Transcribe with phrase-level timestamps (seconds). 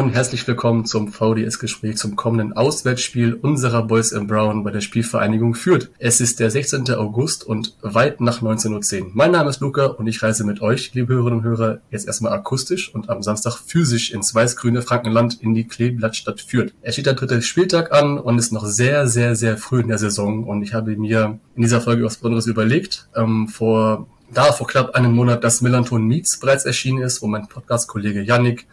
[0.00, 5.54] und herzlich willkommen zum VDS-Gespräch zum kommenden Auswärtsspiel unserer Boys in Brown bei der Spielvereinigung
[5.54, 5.90] Fürth.
[5.98, 6.90] Es ist der 16.
[6.94, 9.10] August und weit nach 19.10 Uhr.
[9.12, 12.32] Mein Name ist Luca und ich reise mit euch, liebe Hörerinnen und Hörer, jetzt erstmal
[12.32, 16.72] akustisch und am Samstag physisch ins weiß-grüne Frankenland in die Kleeblattstadt Fürth.
[16.80, 19.98] Es steht der dritte Spieltag an und ist noch sehr, sehr, sehr früh in der
[19.98, 23.10] Saison und ich habe mir in dieser Folge was Besonderes überlegt.
[23.14, 27.48] Ähm, vor da vor knapp einem Monat das Millanton Meets bereits erschienen ist, wo mein
[27.48, 28.66] Podcast-Kollege Yannick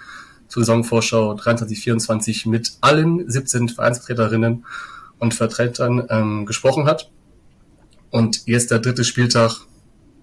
[0.47, 4.65] zur Saisonvorschau 23-24 mit allen 17 Vereinsvertreterinnen
[5.19, 7.09] und Vertretern ähm, gesprochen hat.
[8.09, 9.61] Und jetzt der dritte Spieltag,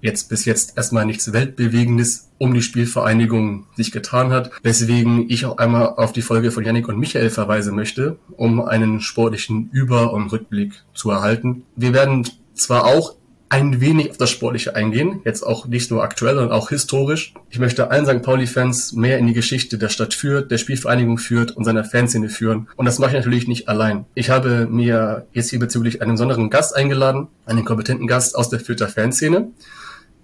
[0.01, 5.59] jetzt bis jetzt erstmal nichts Weltbewegendes um die Spielvereinigung sich getan hat, weswegen ich auch
[5.59, 10.31] einmal auf die Folge von Yannick und Michael verweisen möchte, um einen sportlichen Über- und
[10.33, 11.65] Rückblick zu erhalten.
[11.77, 13.17] Wir werden zwar auch
[13.49, 17.35] ein wenig auf das Sportliche eingehen, jetzt auch nicht nur aktuell, sondern auch historisch.
[17.51, 18.23] Ich möchte allen St.
[18.23, 22.69] Pauli-Fans mehr in die Geschichte der Stadt Fürth, der Spielvereinigung Fürth und seiner Fanszene führen.
[22.77, 24.07] Und das mache ich natürlich nicht allein.
[24.15, 28.61] Ich habe mir jetzt hier bezüglich einen besonderen Gast eingeladen, einen kompetenten Gast aus der
[28.61, 29.49] Fürther Fanszene.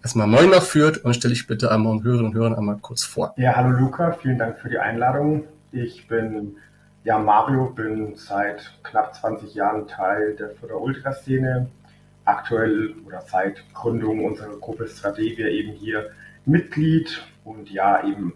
[0.03, 3.05] Erstmal moin nach Fürth und stelle ich bitte einmal und Hörerinnen und Hörern einmal kurz
[3.05, 3.35] vor.
[3.37, 5.45] Ja, hallo Luca, vielen Dank für die Einladung.
[5.73, 6.57] Ich bin
[7.05, 11.69] ja Mario, bin seit knapp 20 Jahren Teil der Fürther Ultraszene,
[12.31, 16.11] aktuell oder seit Gründung unserer Gruppe Strategie eben hier
[16.45, 18.35] Mitglied und ja eben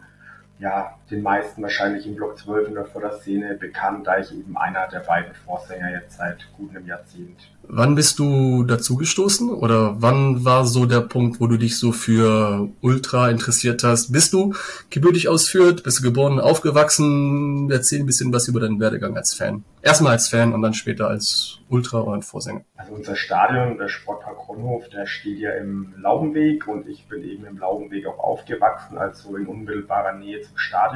[0.58, 4.88] ja, den meisten wahrscheinlich im Block 12 in der Förderszene bekannt, da ich eben einer
[4.88, 7.50] der beiden Vorsänger jetzt seit gut einem Jahrzehnt.
[7.66, 11.92] Wann bist du dazu gestoßen oder wann war so der Punkt, wo du dich so
[11.92, 14.12] für Ultra interessiert hast?
[14.12, 14.55] Bist du
[14.90, 15.83] gebürtig aus Fürth?
[15.83, 17.70] Bist du geboren, aufgewachsen?
[17.70, 19.64] Erzähl ein bisschen was über deinen Werdegang als Fan.
[19.80, 22.62] Erstmal als Fan und dann später als Ultra und Vorsänger.
[22.77, 27.45] Also unser Stadion, der Sportpark Ronhof, der steht ja im Laubenweg und ich bin eben
[27.46, 30.93] im Laubenweg auch aufgewachsen, also in unmittelbarer Nähe zum Stadion.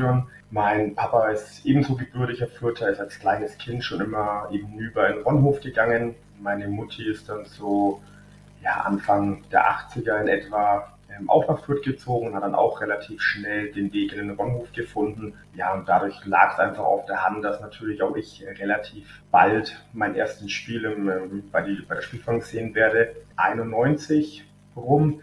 [0.50, 5.22] Mein Papa ist ebenso gebürtiger Fürther, ist als kleines Kind schon immer eben über in
[5.22, 6.14] Ronhof gegangen.
[6.40, 8.00] Meine Mutti ist dann so
[8.62, 12.80] ja, Anfang der 80er in etwa ähm, auch nach Fürth gezogen und hat dann auch
[12.80, 15.34] relativ schnell den Weg in den Ronhof gefunden.
[15.54, 19.82] Ja, und dadurch lag es einfach auf der Hand, dass natürlich auch ich relativ bald
[19.92, 23.16] mein erstes Spiel im, ähm, bei, die, bei der Spielfang sehen werde.
[23.36, 24.44] 91
[24.76, 25.22] rum.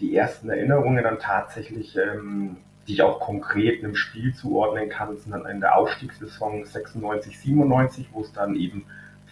[0.00, 2.58] Die ersten Erinnerungen dann tatsächlich, ähm,
[2.88, 8.08] die ich auch konkret einem Spiel zuordnen kann, sind dann in der Aufstiegssaison 96, 97,
[8.12, 8.86] wo es dann eben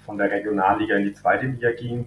[0.04, 2.06] von der Regionalliga in die zweite Liga ging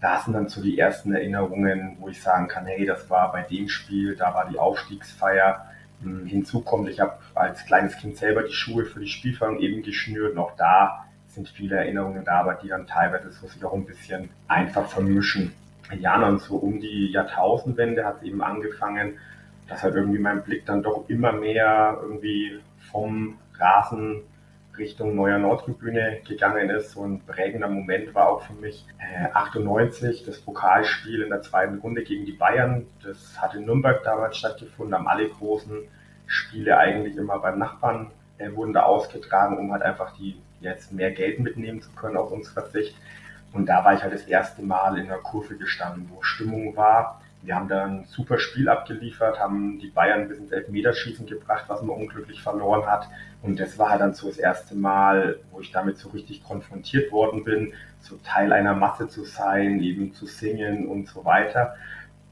[0.00, 3.42] da sind dann so die ersten Erinnerungen, wo ich sagen kann, hey, das war bei
[3.42, 5.66] dem Spiel, da war die Aufstiegsfeier.
[6.02, 9.82] Hm, hinzu kommt, ich habe als kleines Kind selber die Schuhe für die Spielfang eben
[9.82, 10.34] geschnürt.
[10.34, 14.28] Noch da sind viele Erinnerungen da, aber die dann teilweise so sich auch ein bisschen
[14.48, 15.52] einfach vermischen.
[15.98, 19.18] Ja, dann so um die Jahrtausendwende hat es eben angefangen,
[19.68, 22.60] dass halt irgendwie mein Blick dann doch immer mehr irgendwie
[22.90, 24.22] vom Rasen
[24.78, 26.92] Richtung Neuer Nordtribüne gegangen ist.
[26.92, 31.78] So ein prägender Moment war auch für mich äh, 98 das Pokalspiel in der zweiten
[31.78, 32.86] Runde gegen die Bayern.
[33.02, 35.88] Das hat in Nürnberg damals stattgefunden, haben alle großen
[36.26, 41.10] Spiele eigentlich immer beim Nachbarn äh, wurden da ausgetragen, um halt einfach die jetzt mehr
[41.10, 42.96] Geld mitnehmen zu können aus unserer Sicht.
[43.52, 47.22] Und da war ich halt das erste Mal in der Kurve gestanden, wo Stimmung war
[47.42, 51.82] wir haben da ein super Spiel abgeliefert, haben die Bayern bis ins Elfmeterschießen gebracht, was
[51.82, 53.08] man unglücklich verloren hat.
[53.42, 57.44] Und das war dann so das erste Mal, wo ich damit so richtig konfrontiert worden
[57.44, 61.76] bin, so Teil einer Masse zu sein, eben zu singen und so weiter.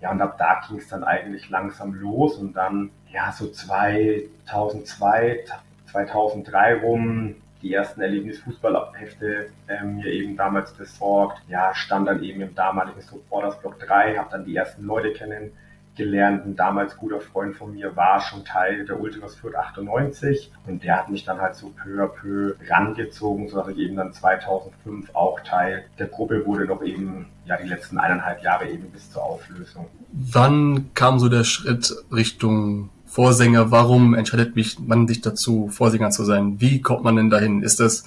[0.00, 5.44] Ja, und ab da ging es dann eigentlich langsam los und dann, ja, so 2002,
[5.86, 11.40] 2003 rum die ersten Erlebnisfußballhefte äh, mir eben damals besorgt.
[11.48, 16.44] Ja, stand dann eben im damaligen Supporters Block 3, habe dann die ersten Leute kennengelernt.
[16.44, 20.98] Ein damals guter Freund von mir war schon Teil der Ultras Fürth 98 und der
[20.98, 25.40] hat mich dann halt so peu à peu rangezogen, sodass ich eben dann 2005 auch
[25.40, 29.86] Teil der Gruppe wurde, noch eben ja die letzten eineinhalb Jahre eben bis zur Auflösung.
[30.12, 36.24] Wann kam so der Schritt Richtung Vorsänger, warum entscheidet mich man sich dazu, Vorsänger zu
[36.24, 36.60] sein?
[36.60, 37.62] Wie kommt man denn dahin?
[37.62, 38.04] Ist das,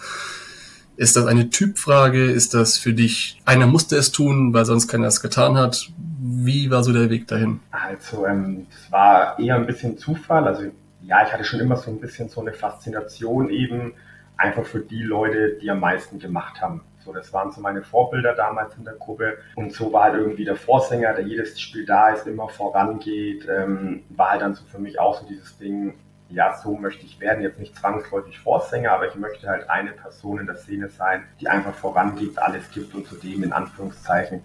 [0.98, 2.26] ist das eine Typfrage?
[2.26, 5.90] Ist das für dich, einer musste es tun, weil sonst keiner es getan hat?
[6.20, 7.62] Wie war so der Weg dahin?
[7.72, 10.46] Also, ähm, es war eher ein bisschen Zufall.
[10.46, 10.64] Also,
[11.04, 13.94] ja, ich hatte schon immer so ein bisschen so eine Faszination eben
[14.36, 16.82] einfach für die Leute, die am meisten gemacht haben.
[17.08, 19.38] So, das waren so meine Vorbilder damals in der Gruppe.
[19.56, 24.04] Und so war halt irgendwie der Vorsänger, der jedes Spiel da ist, immer vorangeht, ähm,
[24.10, 25.94] war halt dann so für mich auch so dieses Ding,
[26.30, 30.40] ja, so möchte ich werden, jetzt nicht zwangsläufig Vorsänger, aber ich möchte halt eine Person
[30.40, 34.44] in der Szene sein, die einfach vorangibt, alles gibt und zudem in Anführungszeichen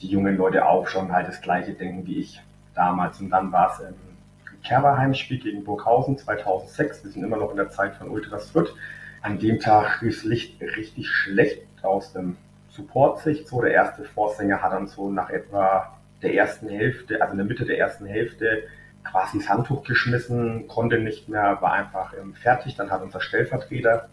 [0.00, 2.40] die jungen Leute auch schon halt das gleiche denken wie ich
[2.74, 3.20] damals.
[3.20, 3.94] Und dann war es ein
[4.64, 7.04] Kerberheimspiel gegen Burghausen 2006.
[7.04, 8.72] Wir sind immer noch in der Zeit von Ultras Fürth.
[9.20, 12.36] An dem Tag ist Licht richtig schlecht aus dem
[12.70, 13.48] Support-Sicht.
[13.48, 17.46] So, der erste Vorsänger hat dann so nach etwa der ersten Hälfte, also in der
[17.46, 18.64] Mitte der ersten Hälfte,
[19.04, 22.76] quasi das Handtuch geschmissen, konnte nicht mehr, war einfach ähm, fertig.
[22.76, 24.08] Dann hat unser Stellvertreter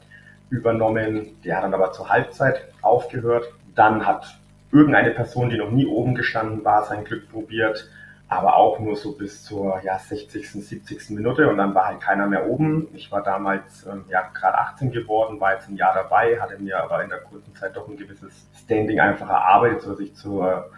[0.49, 3.53] übernommen, der hat dann aber zur Halbzeit aufgehört.
[3.75, 4.39] Dann hat
[4.71, 7.89] irgendeine Person, die noch nie oben gestanden war, sein Glück probiert,
[8.29, 11.11] aber auch nur so bis zur ja, 60., 70.
[11.11, 12.89] Minute und dann war halt keiner mehr oben.
[12.93, 16.83] Ich war damals ähm, ja gerade 18 geworden, war jetzt ein Jahr dabei, hatte mir
[16.83, 20.69] aber in der kurzen Zeit doch ein gewisses Standing einfach erarbeitet, so dass ich zur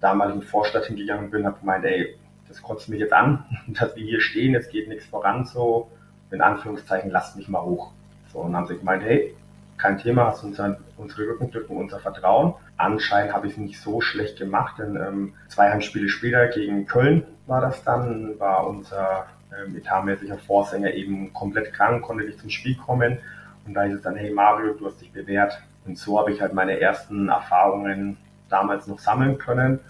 [0.00, 2.18] damaligen Vorstadt hingegangen bin, habe gemeint, ey,
[2.48, 5.90] das kotzt mich jetzt an, dass wir hier stehen, es geht nichts voran, so,
[6.30, 7.92] in Anführungszeichen, lasst mich mal hoch.
[8.32, 9.34] So, und dann haben sie gemeint, hey,
[9.76, 12.54] kein Thema, hast unser, unsere Rückenstücken, unser Vertrauen.
[12.76, 17.24] Anscheinend habe ich es nicht so schlecht gemacht, denn ähm, zwei Heimspiele später gegen Köln
[17.46, 19.26] war das dann, war unser
[19.56, 23.18] ähm, etatmäßiger Vorsänger eben komplett krank, konnte nicht zum Spiel kommen.
[23.66, 25.60] Und da hieß es dann, hey Mario, du hast dich bewährt.
[25.86, 28.16] Und so habe ich halt meine ersten Erfahrungen
[28.48, 29.80] damals noch sammeln können.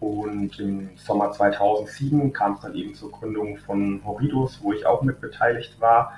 [0.00, 5.02] Und im Sommer 2007 kam es dann eben zur Gründung von Horridus, wo ich auch
[5.02, 6.12] mit beteiligt war.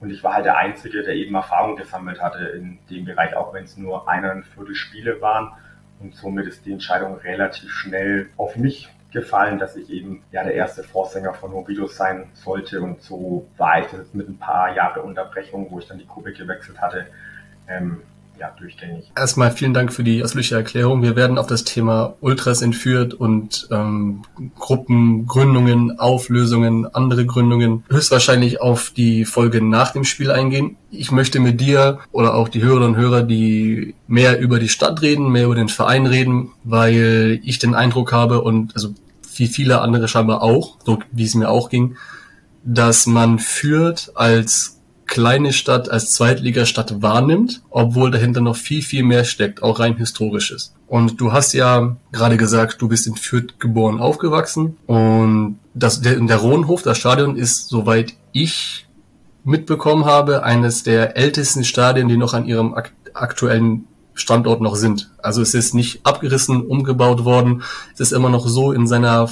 [0.00, 3.52] Und ich war halt der Einzige, der eben Erfahrung gesammelt hatte in dem Bereich, auch
[3.52, 5.52] wenn es nur eineinviertel Spiele waren.
[6.00, 10.54] Und somit ist die Entscheidung relativ schnell auf mich gefallen, dass ich eben ja der
[10.54, 12.80] erste Vorsänger von Horridus sein sollte.
[12.80, 16.32] Und so war ich jetzt mit ein paar Jahre Unterbrechung, wo ich dann die Gruppe
[16.32, 17.06] gewechselt hatte,
[17.68, 18.02] ähm,
[18.40, 19.12] ja, durchgängig.
[19.14, 21.02] Erstmal vielen Dank für die ausführliche Erklärung.
[21.02, 24.22] Wir werden auf das Thema Ultras entführt und ähm,
[24.58, 30.76] Gruppen, Gründungen, Auflösungen, andere Gründungen höchstwahrscheinlich auf die Folge nach dem Spiel eingehen.
[30.90, 35.02] Ich möchte mit dir oder auch die Hörerinnen und Hörer, die mehr über die Stadt
[35.02, 38.94] reden, mehr über den Verein reden, weil ich den Eindruck habe und also
[39.36, 41.96] wie viele andere scheinbar auch, so wie es mir auch ging,
[42.64, 44.79] dass man führt als
[45.10, 50.72] kleine Stadt als Zweitligastadt wahrnimmt, obwohl dahinter noch viel, viel mehr steckt, auch rein historisches.
[50.86, 56.14] Und du hast ja gerade gesagt, du bist in Fürth geboren, aufgewachsen und das, der,
[56.14, 58.86] der Rohnhof, das Stadion ist, soweit ich
[59.44, 65.10] mitbekommen habe, eines der ältesten Stadien, die noch an ihrem ak aktuellen Standort noch sind.
[65.18, 67.62] Also es ist nicht abgerissen, umgebaut worden.
[67.94, 69.28] Es ist immer noch so in seiner,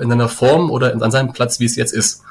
[0.00, 2.22] in seiner Form oder an seinem Platz, wie es jetzt ist.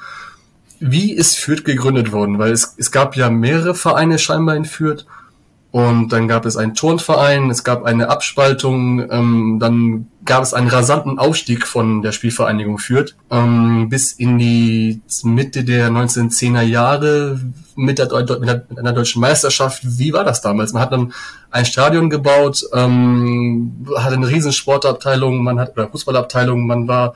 [0.83, 2.39] Wie ist Fürth gegründet worden?
[2.39, 5.06] Weil es, es gab ja mehrere Vereine scheinbar in Fürth.
[5.69, 10.68] Und dann gab es einen Turnverein, es gab eine Abspaltung, ähm, dann gab es einen
[10.68, 17.39] rasanten Aufstieg von der Spielvereinigung Fürth ähm, bis in die Mitte der 1910er Jahre
[17.77, 18.07] mit, der,
[18.68, 19.84] mit einer deutschen Meisterschaft.
[19.86, 20.74] Wie war das damals?
[20.74, 21.13] Man hat dann
[21.51, 27.13] ein Stadion gebaut, ähm, hatte eine riesen Sportabteilung, man hat oder Fußballabteilung, man war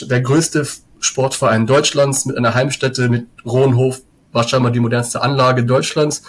[0.00, 0.66] der größte
[1.00, 4.02] Sportverein Deutschlands mit einer Heimstätte mit Rohnhof,
[4.32, 6.22] wahrscheinlich die modernste Anlage Deutschlands.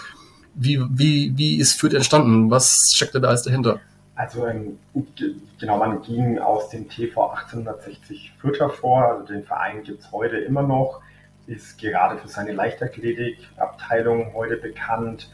[0.56, 2.50] Wie, wie, wie ist Fürth entstanden?
[2.50, 3.80] Was steckte da alles dahinter?
[4.16, 4.80] Also ähm,
[5.60, 9.06] genau, man ging aus dem TV 1860 Fürth hervor.
[9.06, 11.02] Also den Verein gibt es heute immer noch,
[11.46, 15.30] ist gerade für seine Leichtathletikabteilung heute bekannt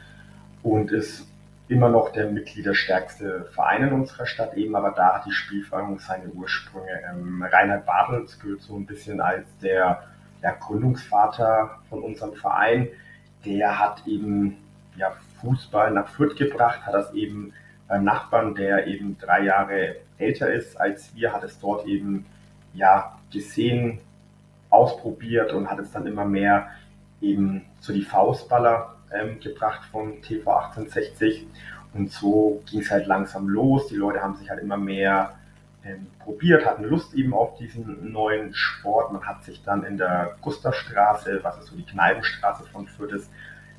[0.63, 1.25] und ist
[1.67, 6.29] immer noch der mitgliederstärkste Verein in unserer Stadt eben, aber da hat die Spielvereinigung seine
[6.29, 7.01] Ursprünge.
[7.09, 10.03] Ähm, Reinhard Bartels gilt so ein bisschen als der,
[10.41, 12.89] der Gründungsvater von unserem Verein.
[13.45, 14.57] Der hat eben
[14.97, 17.53] ja, Fußball nach Fürth gebracht, hat das eben
[17.87, 22.25] beim Nachbarn, der eben drei Jahre älter ist als wir, hat es dort eben
[22.73, 23.99] ja gesehen,
[24.69, 26.67] ausprobiert und hat es dann immer mehr
[27.21, 31.47] eben zu die Faustballer ähm, gebracht vom TV 1860.
[31.93, 33.87] Und so ging es halt langsam los.
[33.87, 35.35] Die Leute haben sich halt immer mehr
[35.85, 39.11] ähm, probiert, hatten Lust eben auf diesen neuen Sport.
[39.11, 43.29] Man hat sich dann in der Gustavstraße, was ist so die Kneipenstraße von Fürth ist,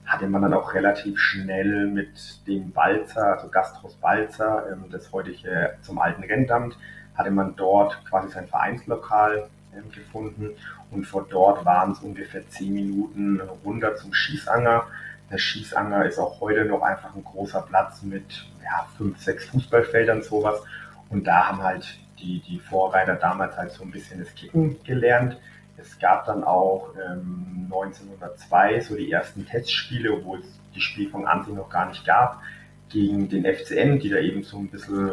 [0.05, 5.77] hatte man dann auch relativ schnell mit dem Balzer, also Gasthaus Balzer, ähm, das heutige
[5.81, 6.77] zum alten Rendamt,
[7.15, 10.51] hatte man dort quasi sein Vereinslokal ähm, gefunden
[10.91, 14.87] und vor dort waren es ungefähr zehn Minuten runter zum Schießanger.
[15.31, 20.23] Der Schießanger ist auch heute noch einfach ein großer Platz mit ja, fünf, sechs Fußballfeldern,
[20.23, 20.63] sowas.
[21.09, 25.39] Und da haben halt die, die Vorreiter damals halt so ein bisschen das Kicken gelernt.
[25.77, 31.45] Es gab dann auch ähm, 1902 so die ersten Testspiele, obwohl es die Spielform an
[31.45, 32.43] sich noch gar nicht gab,
[32.89, 35.13] gegen den FCN, die da eben so ein bisschen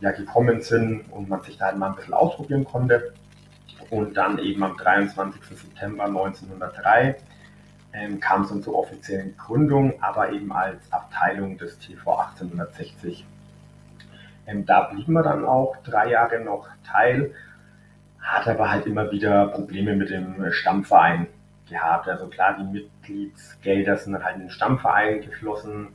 [0.00, 3.12] ja, gekommen sind und man sich da halt mal ein bisschen ausprobieren konnte.
[3.90, 5.42] Und dann eben am 23.
[5.58, 7.16] September 1903
[7.92, 13.26] ähm, kam es dann zur offiziellen Gründung, aber eben als Abteilung des TV 1860.
[14.46, 17.34] Ähm, da blieben wir dann auch drei Jahre noch Teil,
[18.20, 21.26] hat aber halt immer wieder Probleme mit dem Stammverein
[21.68, 22.08] gehabt.
[22.08, 25.88] Also klar, die Mitgliedsgelder sind dann halt in den Stammverein geflossen,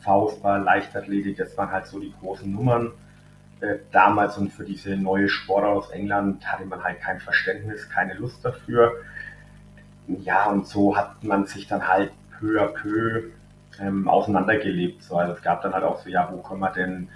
[0.00, 2.92] Faustball, Leichtathletik, das waren halt so die großen Nummern
[3.60, 8.14] äh, damals und für diese neue Sport aus England hatte man halt kein Verständnis, keine
[8.14, 8.94] Lust dafür
[10.22, 13.30] ja, und so hat man sich dann halt peu à peu
[13.80, 15.02] ähm, auseinandergelebt.
[15.02, 15.16] So.
[15.16, 17.08] Also es gab dann halt auch so, ja, wo können wir denn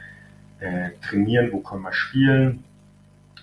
[0.61, 2.65] äh, trainieren, wo können wir spielen?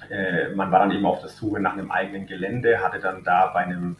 [0.09, 3.47] Äh, man war dann eben auf der Suche nach einem eigenen Gelände, hatte dann da
[3.47, 3.97] bei einem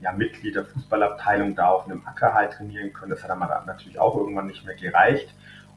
[0.00, 3.10] ja, Mitglied der Fußballabteilung da auf einem Acker halt trainieren können.
[3.10, 5.34] Das hat dann natürlich auch irgendwann nicht mehr gereicht.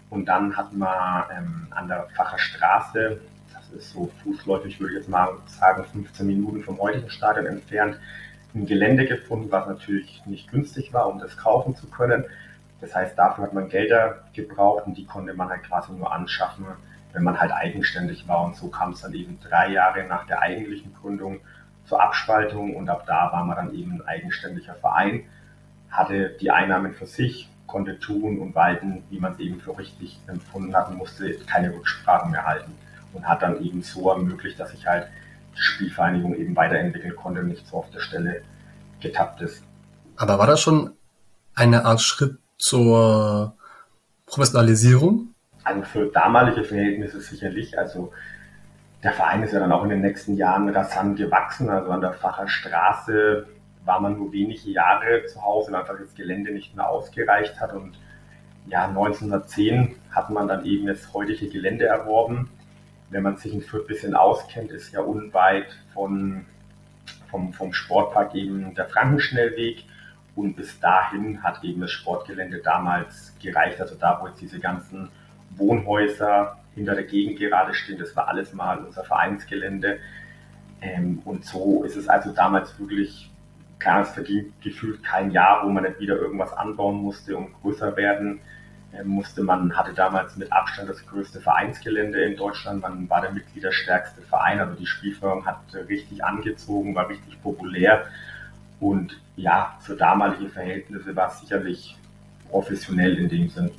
[0.10, 3.20] Und dann hatten wir ähm, an der Facher Straße,
[3.54, 8.00] das ist so fußläufig, würde ich jetzt mal sagen, 15 Minuten vom heutigen Stadion entfernt,
[8.56, 12.26] ein Gelände gefunden, was natürlich nicht günstig war, um das kaufen zu können.
[12.82, 16.66] Das heißt, dafür hat man Gelder gebraucht und die konnte man halt quasi nur anschaffen,
[17.14, 18.44] wenn man halt eigenständig war.
[18.44, 21.40] Und so kam es dann eben drei Jahre nach der eigentlichen Gründung
[21.86, 25.24] zur Abspaltung und ab da war man dann eben ein eigenständiger Verein,
[25.90, 30.20] hatte die Einnahmen für sich, konnte tun und walten, wie man es eben für richtig
[30.28, 32.72] empfunden hat und musste keine Rücksprachen mehr halten
[33.14, 35.08] und hat dann eben so ermöglicht, dass ich halt
[35.56, 38.42] Spielvereinigung eben weiterentwickeln konnte und nicht so auf der Stelle
[39.00, 39.64] getappt ist.
[40.18, 40.92] Aber war das schon
[41.56, 43.56] eine Art Schritt zur
[44.26, 45.30] Professionalisierung?
[45.64, 47.78] Also für damalige Verhältnisse sicherlich.
[47.78, 48.12] Also
[49.04, 51.70] der Verein ist ja dann auch in den nächsten Jahren rasant gewachsen.
[51.70, 53.46] Also an der Facher Straße
[53.86, 57.74] war man nur wenige Jahre zu Hause, weil einfach das Gelände nicht mehr ausgereicht hat.
[57.74, 57.98] Und
[58.68, 62.50] ja, 1910 hat man dann eben das heutige Gelände erworben
[63.14, 66.46] wenn man sich in Fürth ein bisschen auskennt, ist ja unweit von,
[67.30, 69.86] vom, vom Sportpark eben der Frankenschnellweg.
[70.36, 73.80] Und bis dahin hat eben das Sportgelände damals gereicht.
[73.80, 75.10] Also da, wo jetzt diese ganzen
[75.52, 80.00] Wohnhäuser hinter der Gegend gerade stehen, das war alles mal unser Vereinsgelände.
[80.82, 83.32] Ähm, und so ist es also damals wirklich,
[83.78, 87.96] klar, es verdient gefühlt kein Jahr, wo man nicht wieder irgendwas anbauen musste und größer
[87.96, 88.42] werden
[89.04, 94.22] musste man, hatte damals mit Abstand das größte Vereinsgelände in Deutschland, man war der mitgliederstärkste
[94.22, 98.06] Verein, also die Spielführung hat richtig angezogen, war richtig populär
[98.80, 101.98] und ja, für damalige Verhältnisse war es sicherlich
[102.50, 103.72] professionell in dem Sinn.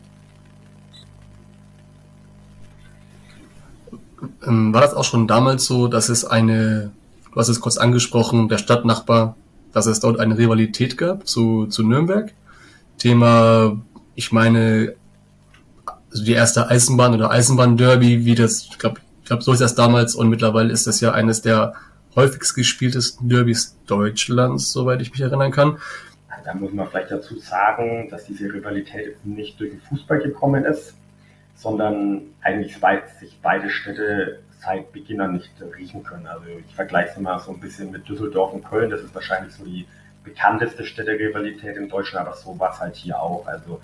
[4.47, 6.91] Ähm, war das auch schon damals so, dass es eine,
[7.33, 9.37] du hast es kurz angesprochen, der Stadtnachbar,
[9.73, 12.33] dass es dort eine Rivalität gab zu, zu Nürnberg?
[12.99, 13.81] Thema,
[14.15, 14.95] ich meine,
[16.15, 19.75] also die erste Eisenbahn oder Eisenbahn-Derby, wie das, ich glaube, ich glaub, so ist das
[19.75, 21.75] damals und mittlerweile ist das ja eines der
[22.15, 25.79] häufigst gespieltesten Derbys Deutschlands, soweit ich mich erinnern kann.
[26.45, 30.95] Da muss man vielleicht dazu sagen, dass diese Rivalität nicht durch den Fußball gekommen ist,
[31.57, 32.79] sondern eigentlich
[33.19, 36.27] sich beide Städte seit Beginn an nicht riechen können.
[36.29, 38.91] Also ich vergleiche es mal so ein bisschen mit Düsseldorf und Köln.
[38.91, 39.87] Das ist wahrscheinlich so die
[40.23, 43.47] bekannteste Städterivalität in Deutschland, aber so war es halt hier auch.
[43.47, 43.81] Also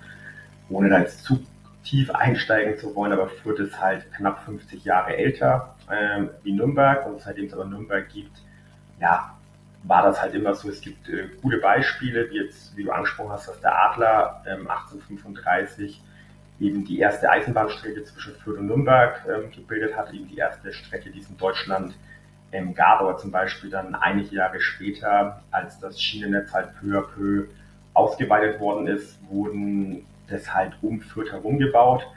[0.69, 1.43] ohne da jetzt zu
[1.83, 7.05] tief einsteigen zu wollen, aber Fürth ist halt knapp 50 Jahre älter äh, wie Nürnberg
[7.07, 8.41] und seitdem es aber Nürnberg gibt,
[8.99, 9.35] ja,
[9.83, 10.69] war das halt immer so.
[10.69, 14.67] Es gibt äh, gute Beispiele, wie jetzt, wie du angesprochen hast, dass der Adler ähm,
[14.69, 16.01] 1835
[16.59, 21.09] eben die erste Eisenbahnstrecke zwischen Fürth und Nürnberg ähm, gebildet hat, eben die erste Strecke,
[21.09, 21.95] die es in Deutschland
[22.51, 27.01] ähm, gab, aber zum Beispiel dann einige Jahre später, als das Schienennetz halt peu à
[27.01, 27.47] peu
[27.93, 32.07] ausgeweitet worden ist, wurden das halt um Fürth herum gebaut,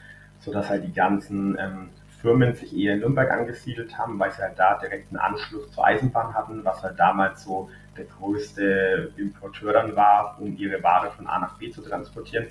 [0.41, 1.91] sodass halt die ganzen ähm,
[2.21, 5.85] Firmen sich eher in Nürnberg angesiedelt haben, weil sie halt da direkt einen Anschluss zur
[5.85, 7.69] Eisenbahn hatten, was halt damals so
[7.99, 12.47] der größte Importeur dann war, um ihre Ware von A nach B zu transportieren.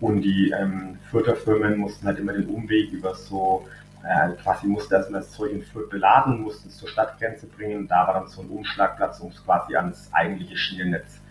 [0.00, 3.66] Und die ähm, Fürther Firmen mussten halt immer den Umweg über so,
[4.04, 7.88] äh, quasi musste erstmal das Zeug in Fürth beladen, mussten es zur Stadtgrenze bringen.
[7.88, 11.22] Da war dann so ein Umschlagplatz, um es quasi ans eigentliche Schienennetz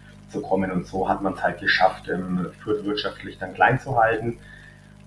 [0.42, 0.72] kommen.
[0.72, 4.38] Und so hat man es halt geschafft, ähm, Fürth wirtschaftlich dann klein zu halten.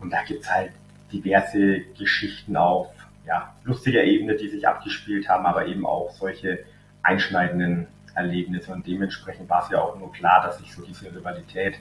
[0.00, 0.72] Und da gibt es halt
[1.12, 2.88] diverse Geschichten auf
[3.26, 6.64] ja, lustiger Ebene, die sich abgespielt haben, aber eben auch solche
[7.02, 8.72] einschneidenden Erlebnisse.
[8.72, 11.78] Und dementsprechend war es ja auch nur klar, dass sich so diese Rivalität,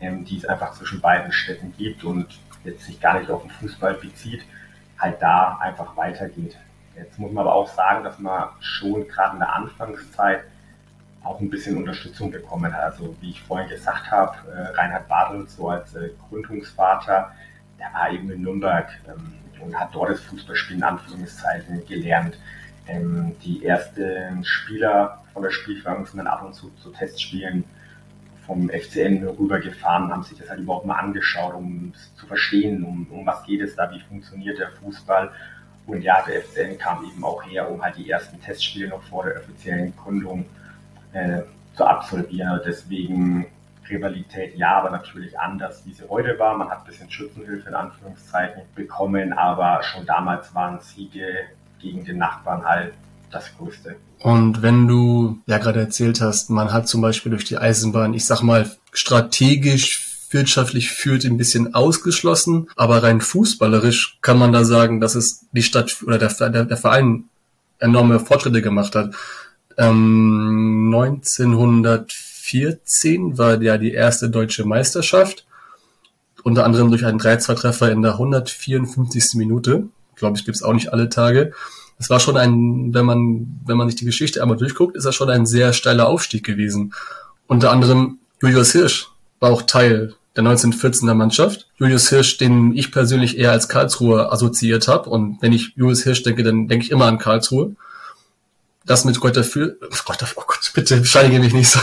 [0.00, 2.26] ähm, die es einfach zwischen beiden Städten gibt und
[2.64, 4.42] jetzt sich gar nicht auf den Fußball bezieht,
[4.98, 6.56] halt da einfach weitergeht.
[6.96, 10.44] Jetzt muss man aber auch sagen, dass man schon gerade in der Anfangszeit
[11.26, 12.82] auch ein bisschen Unterstützung bekommen hat.
[12.82, 17.32] Also wie ich vorhin gesagt habe, äh, Reinhard Badl, so als äh, Gründungsvater,
[17.78, 22.38] der war eben in Nürnberg ähm, und hat dort das Fußballspielen in Anführungszeichen gelernt.
[22.86, 27.64] Ähm, die ersten Spieler von der Spielführung sind dann ab und zu zu Testspielen
[28.46, 33.26] vom FCN rübergefahren, haben sich das halt überhaupt mal angeschaut, um zu verstehen, um, um
[33.26, 35.32] was geht es da, wie funktioniert der Fußball.
[35.86, 39.24] Und ja, der FCN kam eben auch her, um halt die ersten Testspiele noch vor
[39.24, 40.65] der offiziellen Gründung äh,
[41.76, 42.60] zu absolvieren.
[42.64, 43.46] Deswegen
[43.88, 46.56] Rivalität ja, aber natürlich anders, wie sie heute war.
[46.56, 51.26] Man hat ein bisschen Schützenhilfe in Anführungszeichen bekommen, aber schon damals waren Siege
[51.80, 52.94] gegen den Nachbarn halt
[53.30, 53.96] das Größte.
[54.20, 58.24] Und wenn du ja gerade erzählt hast, man hat zum Beispiel durch die Eisenbahn, ich
[58.24, 65.00] sag mal, strategisch wirtschaftlich führt ein bisschen ausgeschlossen, aber rein fußballerisch kann man da sagen,
[65.00, 67.24] dass es die Stadt oder der, der, der Verein
[67.78, 69.14] enorme Fortschritte gemacht hat.
[69.78, 75.46] Ähm, 1914 war ja die erste deutsche Meisterschaft,
[76.42, 79.34] unter anderem durch einen 3-2-Treffer in der 154.
[79.34, 79.88] Minute.
[80.14, 81.52] Glaube ich, gibt's auch nicht alle Tage.
[81.98, 85.14] Es war schon ein, wenn man, wenn man sich die Geschichte einmal durchguckt, ist das
[85.14, 86.92] schon ein sehr steiler Aufstieg gewesen.
[87.46, 89.08] Unter anderem Julius Hirsch
[89.40, 91.68] war auch Teil der 1914er Mannschaft.
[91.78, 95.08] Julius Hirsch, den ich persönlich eher als Karlsruhe assoziiert habe.
[95.08, 97.74] Und wenn ich Julius Hirsch denke, dann denke ich immer an Karlsruhe.
[98.86, 101.80] Das mit dafür, oh Gott, oh Gott, bitte scheinige mich nicht so.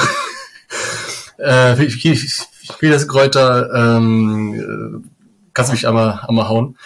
[1.40, 2.24] äh, ich, ich,
[2.62, 5.08] ich will das Kräuter, ähm, äh,
[5.54, 6.78] kannst du mich einmal, einmal hauen.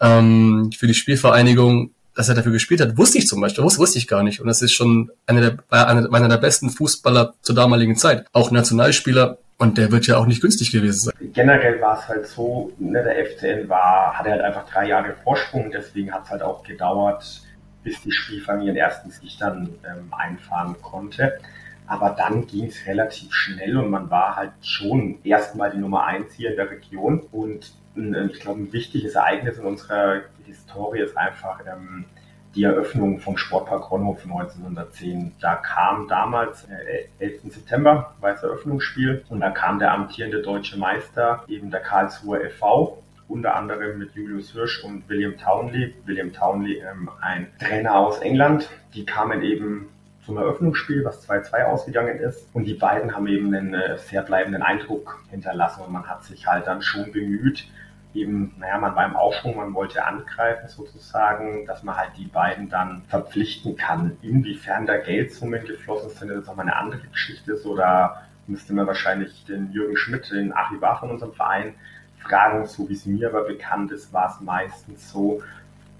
[0.00, 3.98] Ähm, für die Spielvereinigung dass er dafür gespielt hat, wusste ich zum Beispiel, wusste, wusste
[3.98, 4.40] ich gar nicht.
[4.40, 8.26] Und das ist schon einer der, einer, einer der besten Fußballer zur damaligen Zeit.
[8.32, 9.38] Auch Nationalspieler.
[9.58, 11.14] Und der wird ja auch nicht günstig gewesen sein.
[11.32, 15.70] Generell war es halt so, ne, der FCN war, hatte halt einfach drei Jahre Vorsprung,
[15.70, 17.42] deswegen hat es halt auch gedauert,
[17.82, 21.38] bis die Spielfamilie den ersten Sieg dann ähm, einfahren konnte.
[21.86, 26.32] Aber dann ging es relativ schnell und man war halt schon erstmal die Nummer eins
[26.34, 27.20] hier in der Region.
[27.32, 32.04] Und äh, ich glaube, ein wichtiges Ereignis in unserer Historie ist einfach ähm,
[32.54, 35.32] die Eröffnung vom Sportpark Ronhof 1910.
[35.40, 37.52] Da kam damals, äh, 11.
[37.52, 43.02] September, war das Eröffnungsspiel und da kam der amtierende deutsche Meister, eben der Karlsruher e.V.,
[43.28, 45.94] unter anderem mit Julius Hirsch und William Townley.
[46.04, 48.68] William Townley, ähm, ein Trainer aus England.
[48.94, 49.88] Die kamen eben
[50.24, 52.48] zum Eröffnungsspiel, was 2-2 ausgegangen ist.
[52.54, 56.46] Und die beiden haben eben einen äh, sehr bleibenden Eindruck hinterlassen und man hat sich
[56.46, 57.66] halt dann schon bemüht,
[58.14, 62.68] eben, naja, man war im Aufschwung, man wollte angreifen sozusagen, dass man halt die beiden
[62.68, 64.18] dann verpflichten kann.
[64.22, 67.56] Inwiefern da Geldsummen geflossen sind, das ist nochmal eine andere Geschichte.
[67.56, 71.74] So, da müsste man wahrscheinlich den Jürgen Schmidt, den Archivar von unserem Verein,
[72.22, 72.66] fragen.
[72.66, 75.42] So wie es mir aber bekannt ist, war es meistens so,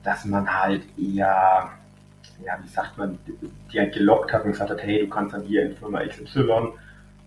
[0.02, 1.70] dass man halt eher,
[2.44, 3.18] ja, wie sagt man,
[3.72, 6.72] die halt gelockt hat und gesagt hat, hey, du kannst dann hier in Firma XY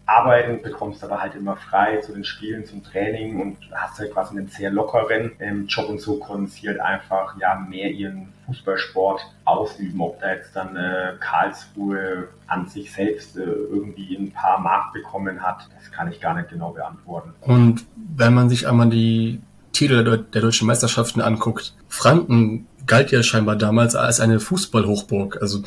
[0.05, 4.37] arbeiten, bekommst aber halt immer frei zu den Spielen, zum Training und hast halt quasi
[4.37, 9.21] einen sehr lockeren ähm, Job und so konnten sie halt einfach ja mehr ihren Fußballsport
[9.45, 9.99] ausüben.
[10.01, 15.41] Ob da jetzt dann äh, Karlsruhe an sich selbst äh, irgendwie ein paar Mark bekommen
[15.41, 17.33] hat, das kann ich gar nicht genau beantworten.
[17.41, 19.41] Und wenn man sich einmal die
[19.71, 25.41] Titel der, der deutschen Meisterschaften anguckt, Franken galt ja scheinbar damals als eine Fußballhochburg.
[25.41, 25.63] Also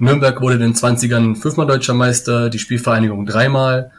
[0.00, 3.90] Nürnberg wurde in den 20ern fünfmal deutscher Meister, die Spielvereinigung dreimal,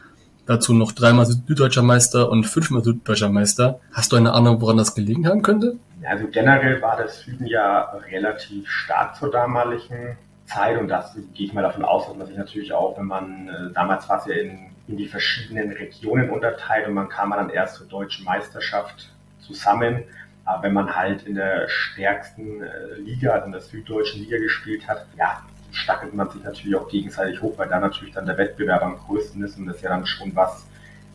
[0.45, 3.81] dazu noch dreimal süddeutscher Meister und fünfmal süddeutscher Meister.
[3.91, 5.75] Hast du eine Ahnung, woran das gelegen haben könnte?
[6.07, 11.53] Also generell war der Süden ja relativ stark zur damaligen Zeit und das gehe ich
[11.53, 14.35] mal davon aus, dass man sich natürlich auch, wenn man äh, damals war es ja
[14.35, 14.57] in,
[14.87, 20.05] in die verschiedenen Regionen unterteilt und man kam dann erst zur deutschen Meisterschaft zusammen.
[20.45, 24.87] Aber wenn man halt in der stärksten äh, Liga, also in der süddeutschen Liga gespielt
[24.87, 28.81] hat, ja, stackelt man sich natürlich auch gegenseitig hoch, weil da natürlich dann der Wettbewerb
[28.81, 30.65] am größten ist und das ja dann schon was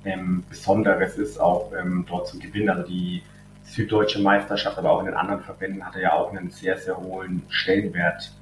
[0.04, 2.70] ähm, Besonderes ist, auch ähm, dort zu gewinnen.
[2.70, 3.22] Also die
[3.64, 7.42] süddeutsche Meisterschaft, aber auch in den anderen Verbänden hatte ja auch einen sehr, sehr hohen
[7.48, 8.32] Stellenwert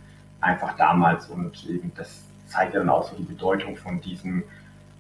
[0.41, 4.43] einfach damals und eben das zeigt ja dann auch so die Bedeutung von diesem,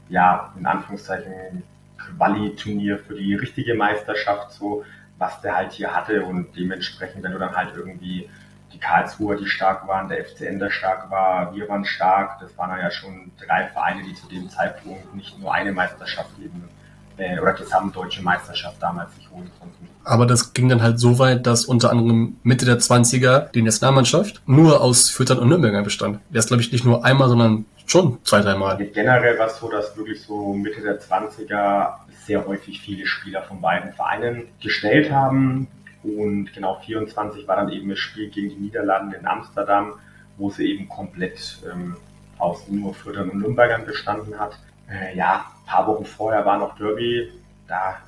[0.08, 1.62] ja, in Anführungszeichen
[1.98, 4.84] Quali-Turnier für die richtige Meisterschaft, so
[5.18, 8.28] was der halt hier hatte und dementsprechend, wenn du dann halt irgendwie
[8.72, 12.40] die Karlsruher, die stark waren, der FCN, der stark war, wir waren stark.
[12.40, 16.68] Das waren ja schon drei Vereine, die zu dem Zeitpunkt nicht nur eine Meisterschaft eben
[17.16, 19.88] äh, oder gesamtdeutsche Meisterschaft damals sich holen konnten.
[20.04, 24.42] Aber das ging dann halt so weit, dass unter anderem Mitte der 20er die Nationalmannschaft
[24.46, 26.18] nur aus Fürtern und Nürnbergern bestand.
[26.32, 28.78] Ist, glaube ich, nicht nur einmal, sondern schon zwei, dreimal.
[28.78, 31.94] Generell war es so, dass wirklich so Mitte der 20er
[32.26, 35.68] sehr häufig viele Spieler von beiden Vereinen gestellt haben.
[36.02, 39.94] Und genau 24 war dann eben das Spiel gegen die Niederlande in Amsterdam,
[40.36, 41.96] wo sie eben komplett ähm,
[42.38, 44.58] aus nur Fürtern und Nürnbergern bestanden hat.
[44.90, 47.30] Äh, ja, paar Wochen vorher war noch Derby.
[47.68, 47.98] Da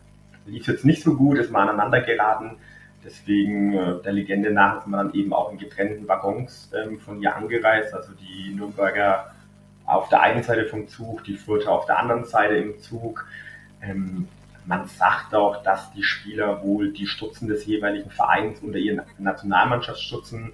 [0.47, 2.57] lief es jetzt nicht so gut, ist mal aneinander geraten.
[3.05, 7.19] Deswegen äh, der Legende nach ist man dann eben auch in getrennten Waggons ähm, von
[7.19, 7.95] hier angereist.
[7.95, 9.33] Also die Nürnberger
[9.87, 13.27] auf der einen Seite vom Zug, die Fürther auf der anderen Seite im Zug.
[13.83, 14.29] Ähm,
[14.67, 20.53] man sagt auch, dass die Spieler wohl die Stutzen des jeweiligen Vereins unter ihren Nationalmannschaftsstutzen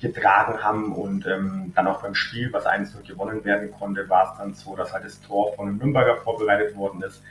[0.00, 4.38] getragen haben und ähm, dann auch beim Spiel, was einzeln gewonnen werden konnte, war es
[4.38, 7.22] dann so, dass halt das Tor von einem Nürnberger vorbereitet worden ist,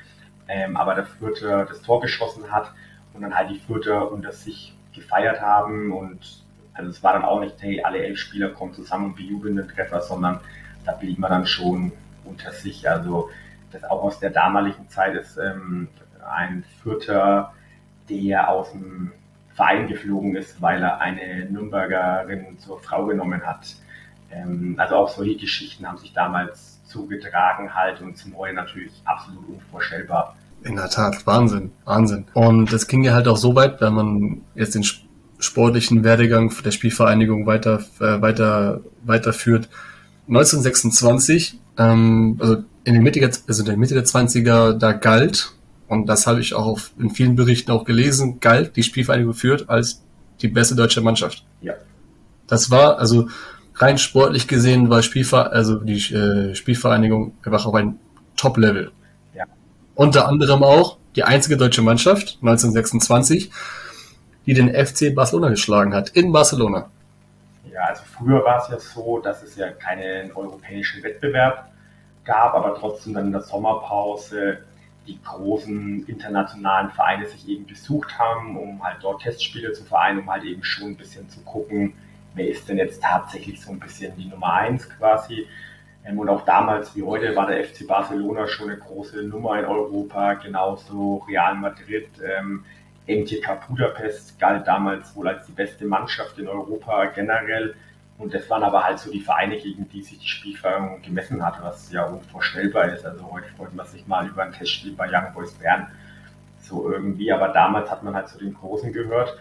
[0.48, 2.72] ähm, aber der Fürther das Tor geschossen hat
[3.14, 7.40] und dann halt die Fürther unter sich gefeiert haben und also es war dann auch
[7.40, 10.40] nicht, hey, alle elf Spieler kommen zusammen und bejubeln den Treffer, sondern
[10.86, 11.92] da blieb man dann schon
[12.24, 12.90] unter sich.
[12.90, 13.30] Also
[13.72, 15.90] das auch aus der damaligen Zeit ist ähm,
[16.30, 17.54] ein Fürther,
[18.10, 19.12] der aus dem
[19.56, 23.76] Verein geflogen ist, weil er eine Nürnbergerin zur Frau genommen hat.
[24.32, 29.48] Ähm, also auch solche Geschichten haben sich damals zugetragen halt und zum Heute natürlich absolut
[29.48, 30.36] unvorstellbar.
[30.64, 32.26] In der Tat, Wahnsinn, Wahnsinn.
[32.34, 34.84] Und es ging ja halt auch so weit, wenn man jetzt den
[35.40, 39.70] sportlichen Werdegang der Spielvereinigung weiter, äh, weiter, weiterführt.
[40.28, 45.54] 1926, ähm, also in der Mitte, also in der Mitte der 20er, da galt
[45.90, 50.04] und das habe ich auch in vielen Berichten auch gelesen, galt die Spielvereinigung führt als
[50.40, 51.44] die beste deutsche Mannschaft.
[51.62, 51.74] Ja.
[52.48, 53.28] Das war, also
[53.76, 58.00] rein sportlich gesehen, war Spielver also die äh, Spielvereinigung einfach auf ein
[58.38, 58.92] Top-Level.
[59.34, 59.46] Ja.
[59.96, 63.50] Unter anderem auch die einzige deutsche Mannschaft 1926,
[64.46, 66.92] die den FC Barcelona geschlagen hat, in Barcelona.
[67.74, 71.66] Ja, also früher war es ja so, dass es ja keinen europäischen Wettbewerb
[72.26, 74.60] gab, aber trotzdem dann in der Sommerpause
[75.10, 80.32] die großen internationalen Vereine sich eben besucht haben, um halt dort Testspiele zu vereinen, um
[80.32, 81.94] halt eben schon ein bisschen zu gucken,
[82.36, 85.48] wer ist denn jetzt tatsächlich so ein bisschen die Nummer eins quasi.
[86.06, 89.66] Ähm, und auch damals wie heute war der FC Barcelona schon eine große Nummer in
[89.66, 92.08] Europa, genauso Real Madrid.
[92.24, 92.64] Ähm,
[93.08, 97.74] MTK Budapest galt damals wohl als die beste Mannschaft in Europa generell.
[98.20, 101.64] Und das waren aber halt so die Vereine, gegen die sich die Spielführung gemessen hat,
[101.64, 103.06] was ja unvorstellbar ist.
[103.06, 105.88] Also heute freut man sich mal über ein Testspiel bei Young Boys Bern.
[106.60, 109.38] So irgendwie, aber damals hat man halt zu den Großen gehört.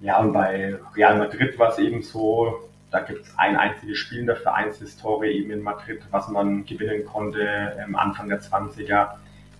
[0.00, 4.18] Ja, und bei Real Madrid war es eben so, da gibt es ein einziges Spiel
[4.18, 9.10] in der Vereinshistorie eben in Madrid, was man gewinnen konnte ähm, Anfang der 20er.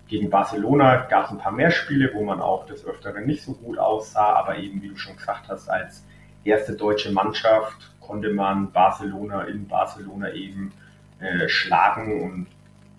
[0.08, 3.52] Gegen Barcelona gab es ein paar mehr Spiele, wo man auch des Öfteren nicht so
[3.54, 6.04] gut aussah, aber eben, wie du schon gesagt hast, als
[6.44, 10.72] erste deutsche Mannschaft konnte man Barcelona in Barcelona eben
[11.20, 12.46] äh, schlagen und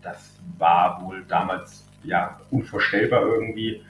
[0.02, 3.82] das war wohl damals ja unvorstellbar irgendwie.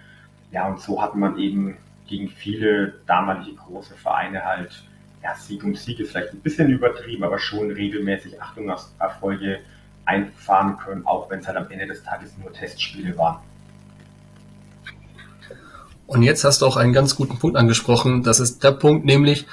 [0.52, 1.78] Ja, und so hat man eben
[2.08, 4.84] gegen viele damalige große Vereine halt,
[5.22, 9.60] ja, Sieg um Sieg ist vielleicht ein bisschen übertrieben, aber schon regelmäßig Achtungserfolge
[10.06, 13.40] einfahren können, auch wenn es halt am Ende des Tages nur Testspiele waren.
[16.06, 18.24] Und jetzt hast du auch einen ganz guten Punkt angesprochen.
[18.24, 19.46] Das ist der Punkt, nämlich,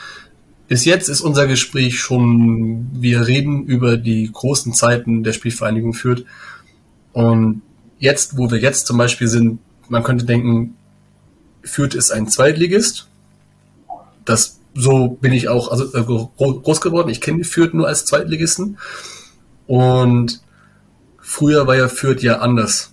[0.66, 6.24] bis jetzt ist unser Gespräch schon, wir reden über die großen Zeiten der Spielvereinigung führt.
[7.12, 7.62] Und
[7.98, 10.76] jetzt, wo wir jetzt zum Beispiel sind, man könnte denken,
[11.62, 13.08] Fürth ist ein Zweitligist.
[14.24, 17.10] Das, so bin ich auch also, äh, groß geworden.
[17.10, 18.78] Ich kenne Fürth nur als Zweitligisten.
[19.66, 20.40] Und
[21.18, 22.92] früher war ja Fürth ja anders.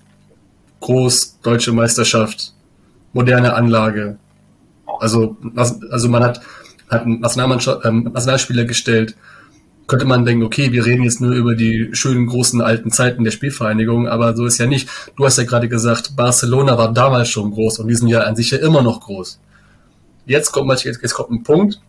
[0.82, 2.54] Groß, deutsche Meisterschaft,
[3.14, 4.18] moderne Anlage.
[5.00, 6.42] Also, also man hat
[6.92, 9.16] hat einen ähm, Nationalspieler gestellt,
[9.88, 13.32] könnte man denken, okay, wir reden jetzt nur über die schönen großen alten Zeiten der
[13.32, 14.90] Spielvereinigung, aber so ist ja nicht.
[15.18, 18.36] Du hast ja gerade gesagt, Barcelona war damals schon groß und die sind ja an
[18.36, 19.40] sich ja immer noch groß.
[20.26, 21.82] Jetzt kommt, jetzt kommt ein Punkt,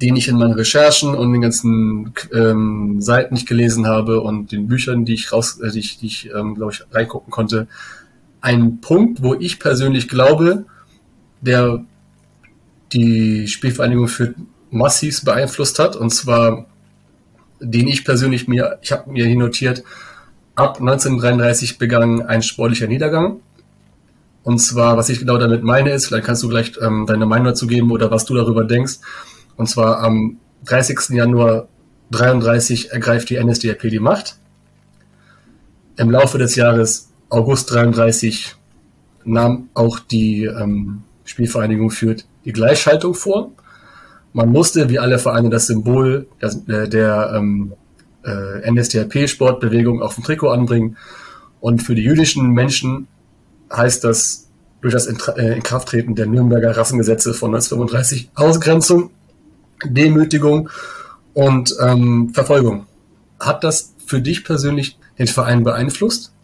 [0.00, 4.52] den ich in meinen Recherchen und den ganzen ähm, Seiten, die ich gelesen habe und
[4.52, 7.68] den Büchern, die ich raus, äh, die ich, die ich ähm, glaube ich, reingucken konnte,
[8.40, 10.64] ein Punkt, wo ich persönlich glaube,
[11.40, 11.84] der
[12.92, 14.34] die Spielvereinigung für
[14.70, 15.96] massiv beeinflusst hat.
[15.96, 16.66] Und zwar,
[17.60, 19.84] den ich persönlich mir, ich habe mir hier notiert,
[20.54, 23.40] ab 1933 begann ein sportlicher Niedergang.
[24.42, 27.46] Und zwar, was ich genau damit meine, ist, vielleicht kannst du gleich ähm, deine Meinung
[27.46, 28.98] dazu geben oder was du darüber denkst.
[29.56, 31.10] Und zwar am 30.
[31.10, 31.68] Januar
[32.10, 34.36] 33 ergreift die NSDAP die Macht.
[35.96, 38.56] Im Laufe des Jahres August 33
[39.24, 43.52] nahm auch die ähm, Spielvereinigung führt die Gleichschaltung vor.
[44.32, 47.74] Man musste, wie alle Vereine, das Symbol der, der ähm,
[48.24, 50.96] äh, NSDAP-Sportbewegung auf dem Trikot anbringen.
[51.60, 53.08] Und für die jüdischen Menschen
[53.72, 54.50] heißt das
[54.80, 59.10] durch das äh, Inkrafttreten der Nürnberger Rassengesetze von 1935 Ausgrenzung,
[59.84, 60.68] Demütigung
[61.34, 62.86] und ähm, Verfolgung.
[63.38, 66.34] Hat das für dich persönlich den Verein beeinflusst?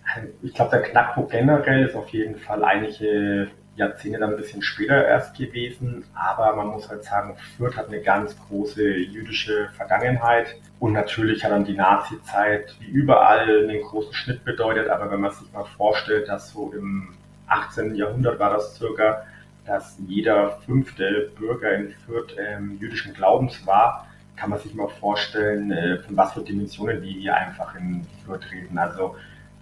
[0.43, 5.07] Ich glaube, der Knackpunkt generell ist auf jeden Fall einige Jahrzehnte dann ein bisschen später
[5.07, 6.05] erst gewesen.
[6.15, 10.57] Aber man muss halt sagen, Fürth hat eine ganz große jüdische Vergangenheit.
[10.79, 14.89] Und natürlich hat dann die Nazi-Zeit wie überall einen großen Schnitt bedeutet.
[14.89, 17.15] Aber wenn man sich mal vorstellt, dass so im
[17.47, 17.95] 18.
[17.95, 19.25] Jahrhundert war das circa,
[19.65, 25.71] dass jeder fünfte Bürger in Fürth ähm, jüdischen Glaubens war, kann man sich mal vorstellen,
[25.71, 28.79] äh, von was für Dimensionen die hier einfach in Fürth reden.
[28.79, 29.17] Also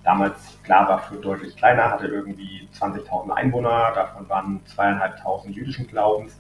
[0.07, 6.39] damals, klar, war Fürth deutlich kleiner, hatte irgendwie 20.000 Einwohner, davon waren zweieinhalbtausend jüdischen Glaubens.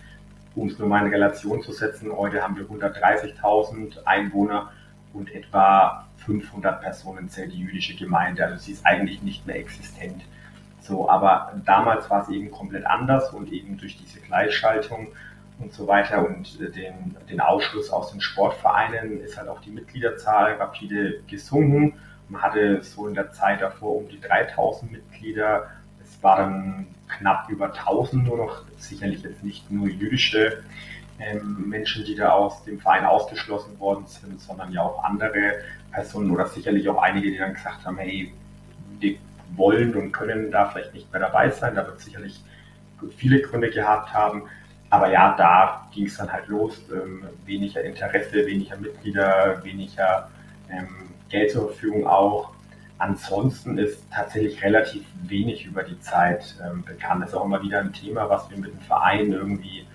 [0.54, 4.70] Um es nur mal in Relation zu setzen, heute haben wir 130.000 Einwohner
[5.12, 8.44] und etwa 500 Personen zählt die jüdische Gemeinde.
[8.44, 10.24] Also sie ist eigentlich nicht mehr existent.
[10.80, 15.08] So, aber damals war es eben komplett anders und eben durch diese Gleichschaltung
[15.58, 19.70] und so weiter und äh, den, den Ausschluss aus den Sportvereinen ist halt auch die
[19.70, 21.94] Mitgliederzahl rapide gesunken.
[22.28, 25.70] Man hatte so in der Zeit davor um die 3000 Mitglieder.
[26.02, 30.62] Es waren knapp über 1000 nur noch, sicherlich jetzt nicht nur jüdische
[31.18, 35.60] ähm, Menschen, die da aus dem Verein ausgeschlossen worden sind, sondern ja auch andere
[35.92, 38.32] Personen oder sicherlich auch einige, die dann gesagt haben, hey,
[39.00, 39.18] die
[39.54, 41.74] wollen und können da vielleicht nicht mehr dabei sein.
[41.74, 42.42] Da wird sicherlich
[43.16, 44.44] viele Gründe gehabt haben.
[44.90, 46.80] Aber ja, da ging es dann halt los.
[46.92, 50.30] Ähm, weniger Interesse, weniger Mitglieder, weniger
[50.70, 52.50] ähm, Geld zur Verfügung auch.
[52.98, 57.22] Ansonsten ist tatsächlich relativ wenig über die Zeit ähm, bekannt.
[57.22, 59.86] Das ist auch immer wieder ein Thema, was wir mit dem Verein irgendwie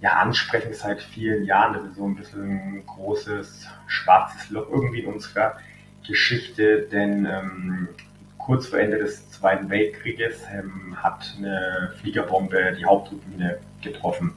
[0.00, 1.74] ja, ansprechen seit vielen Jahren.
[1.74, 5.58] Das ist so ein bisschen ein großes schwarzes Loch irgendwie in unserer
[6.06, 7.88] Geschichte, denn ähm,
[8.36, 14.34] kurz vor Ende des Zweiten Weltkrieges ähm, hat eine Fliegerbombe die Haupttribüne getroffen.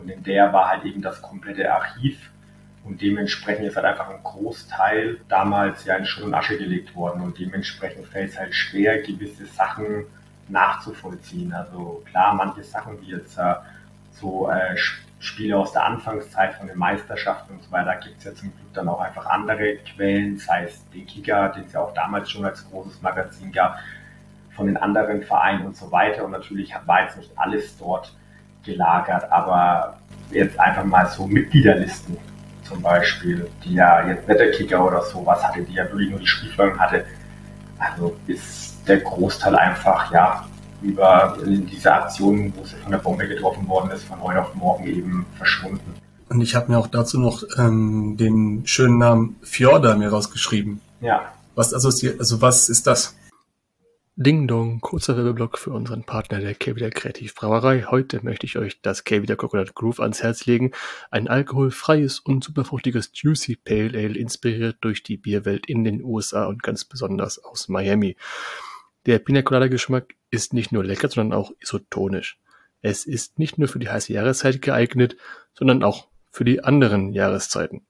[0.00, 2.29] Und in der war halt eben das komplette Archiv
[2.84, 7.20] und dementsprechend ist halt einfach ein Großteil damals ja in Schutt und Asche gelegt worden
[7.20, 10.06] und dementsprechend fällt es halt schwer, gewisse Sachen
[10.48, 11.52] nachzuvollziehen.
[11.52, 13.54] Also klar, manche Sachen wie jetzt äh,
[14.12, 14.76] so äh,
[15.18, 18.72] Spiele aus der Anfangszeit von den Meisterschaften und so weiter gibt es ja zum Glück
[18.72, 22.44] dann auch einfach andere Quellen, sei es den Kicker, den es ja auch damals schon
[22.44, 23.78] als großes Magazin gab,
[24.56, 26.24] von den anderen Vereinen und so weiter.
[26.24, 28.14] Und natürlich war jetzt nicht alles dort
[28.64, 29.98] gelagert, aber
[30.30, 32.16] jetzt einfach mal so Mitgliederlisten
[32.70, 36.20] zum Beispiel, die ja jetzt nicht der Kicker oder sowas hatte, die ja wirklich nur
[36.20, 37.04] die Spielfolgen hatte.
[37.78, 40.46] Also ist der Großteil einfach, ja,
[40.82, 44.86] über diese Aktion, wo sie von der Bombe getroffen worden ist, von heute auf morgen
[44.86, 45.94] eben verschwunden.
[46.28, 50.80] Und ich habe mir auch dazu noch ähm, den schönen Namen Fjorda mir rausgeschrieben.
[51.00, 51.32] Ja.
[51.54, 53.16] Was also, also was ist das?
[54.22, 57.84] Ding Dong, kurzer Werbeblock für unseren Partner der Kevida Kreativbrauerei.
[57.84, 60.72] Heute möchte ich euch das Kevida Coconut Groove ans Herz legen.
[61.10, 66.62] Ein alkoholfreies und superfruchtiges Juicy Pale Ale, inspiriert durch die Bierwelt in den USA und
[66.62, 68.18] ganz besonders aus Miami.
[69.06, 72.38] Der Pina Colada Geschmack ist nicht nur lecker, sondern auch isotonisch.
[72.82, 75.16] Es ist nicht nur für die heiße Jahreszeit geeignet,
[75.54, 77.86] sondern auch für die anderen Jahreszeiten.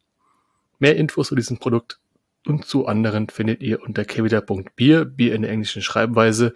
[0.78, 1.99] Mehr Infos zu diesem Produkt
[2.46, 6.54] und zu anderen findet ihr unter kevida.bier, Bier in der englischen Schreibweise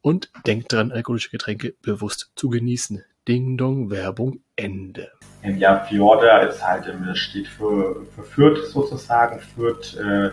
[0.00, 3.04] und denkt dran, alkoholische Getränke bewusst zu genießen.
[3.28, 5.12] Ding Dong, Werbung, Ende.
[5.44, 9.38] Ja, Fjorda ist halt, steht für, für Fürth sozusagen.
[9.38, 10.30] Fürth äh,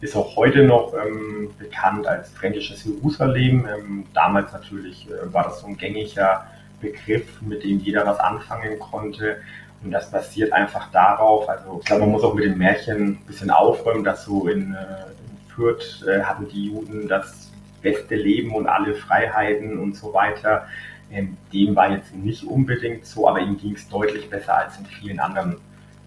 [0.00, 3.66] ist auch heute noch ähm, bekannt als fränkisches Jerusalem.
[3.66, 6.46] Ähm, damals natürlich äh, war das so ein gängiger
[6.80, 9.38] Begriff, mit dem jeder was anfangen konnte.
[9.82, 13.24] Und das basiert einfach darauf, also ich glaube, man muss auch mit dem Märchen ein
[13.26, 17.50] bisschen aufräumen, dass so in, äh, in Fürth äh, hatten die Juden das
[17.82, 20.66] beste Leben und alle Freiheiten und so weiter.
[21.10, 24.86] Ähm, dem war jetzt nicht unbedingt so, aber ihm ging es deutlich besser als in
[24.86, 25.56] vielen anderen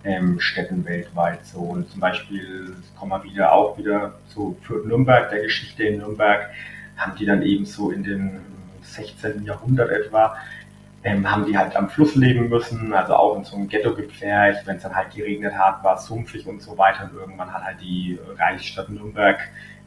[0.04, 1.46] ähm, Städten weltweit.
[1.46, 6.00] So und zum Beispiel kommen wir wieder auch wieder zu Fürth Nürnberg, der Geschichte in
[6.00, 6.50] Nürnberg,
[6.98, 8.40] haben die dann eben so in den
[8.82, 9.44] 16.
[9.46, 10.36] Jahrhundert etwa
[11.04, 14.66] ähm, haben die halt am Fluss leben müssen, also auch in so einem Ghetto gepfercht,
[14.66, 17.10] wenn es dann halt geregnet hat, war es sumpfig und so weiter.
[17.12, 19.40] Und irgendwann hat halt die Reichsstadt Nürnberg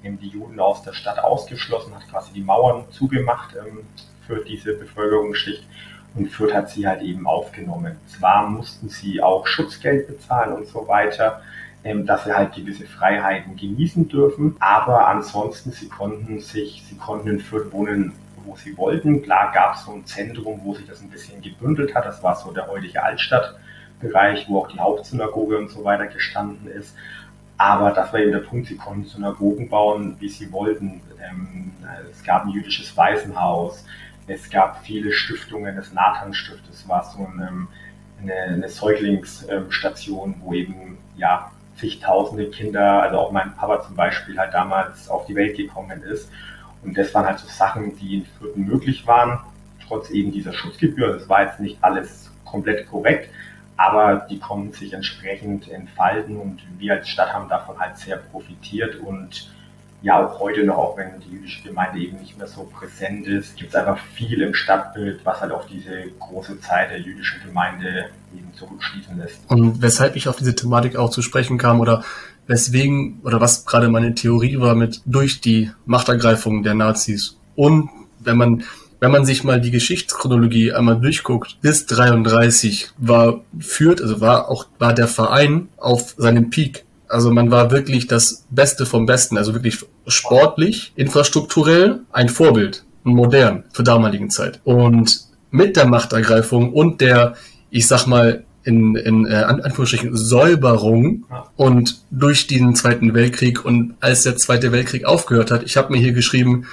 [0.02, 3.80] ähm, die Juden aus der Stadt ausgeschlossen, hat quasi die Mauern zugemacht ähm,
[4.26, 5.66] für diese Bevölkerungsschicht
[6.14, 7.96] und Fürth hat sie halt eben aufgenommen.
[8.06, 11.42] Zwar mussten sie auch Schutzgeld bezahlen und so weiter,
[11.84, 17.28] ähm, dass sie halt gewisse Freiheiten genießen dürfen, aber ansonsten sie konnten sich, sie konnten
[17.28, 18.12] in Fürth wohnen,
[18.44, 19.22] wo sie wollten.
[19.22, 22.04] Klar gab es so ein Zentrum, wo sich das ein bisschen gebündelt hat.
[22.04, 26.94] Das war so der heutige Altstadtbereich, wo auch die Hauptsynagoge und so weiter gestanden ist.
[27.58, 31.00] Aber das war eben der Punkt, sie konnten Synagogen bauen, wie sie wollten.
[31.22, 31.72] Ähm,
[32.10, 33.84] es gab ein jüdisches Waisenhaus,
[34.26, 37.68] es gab viele Stiftungen, das Nathan-Stift, das war so eine,
[38.20, 44.54] eine, eine Säuglingsstation, wo eben ja zigtausende Kinder, also auch mein Papa zum Beispiel, halt
[44.54, 46.30] damals auf die Welt gekommen ist.
[46.82, 49.40] Und das waren halt so Sachen, die in Fürth möglich waren,
[49.86, 51.12] trotz eben dieser Schutzgebühr.
[51.12, 53.30] Das war jetzt nicht alles komplett korrekt,
[53.76, 58.96] aber die konnten sich entsprechend entfalten und wir als Stadt haben davon halt sehr profitiert
[58.96, 59.48] und
[60.02, 63.56] ja auch heute noch, auch wenn die jüdische Gemeinde eben nicht mehr so präsent ist,
[63.56, 68.06] gibt es einfach viel im Stadtbild, was halt auf diese große Zeit der jüdischen Gemeinde
[68.36, 69.40] eben zurückschließen lässt.
[69.48, 72.02] Und weshalb ich auf diese Thematik auch zu sprechen kam oder
[72.52, 77.88] weswegen oder was gerade meine Theorie war mit durch die Machtergreifung der Nazis und
[78.20, 78.62] wenn man
[79.00, 84.66] wenn man sich mal die Geschichtschronologie einmal durchguckt, bis 33 war führt, also war auch
[84.78, 86.84] war der Verein auf seinem Peak.
[87.08, 93.64] Also man war wirklich das Beste vom Besten, also wirklich sportlich, infrastrukturell ein Vorbild, modern
[93.72, 94.60] zur damaligen Zeit.
[94.62, 97.34] Und mit der Machtergreifung und der,
[97.70, 101.24] ich sag mal, in, in äh, Anführungsstrichen Säuberung
[101.56, 105.98] und durch den Zweiten Weltkrieg und als der Zweite Weltkrieg aufgehört hat, ich habe mir
[105.98, 106.66] hier geschrieben,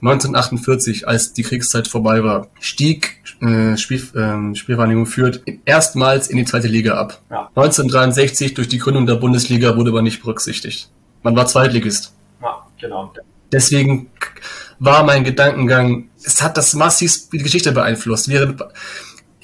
[0.00, 6.44] 1948, als die Kriegszeit vorbei war, stieg äh, Spiel, äh, Spielvereinigung führt erstmals in die
[6.44, 7.22] zweite Liga ab.
[7.30, 7.48] Ja.
[7.54, 10.90] 1963 durch die Gründung der Bundesliga wurde aber nicht berücksichtigt.
[11.22, 12.12] Man war Zweitligist.
[12.42, 13.14] Ja, genau.
[13.50, 14.10] Deswegen
[14.78, 18.28] war mein Gedankengang, es hat das massiv die Geschichte beeinflusst.
[18.28, 18.62] Während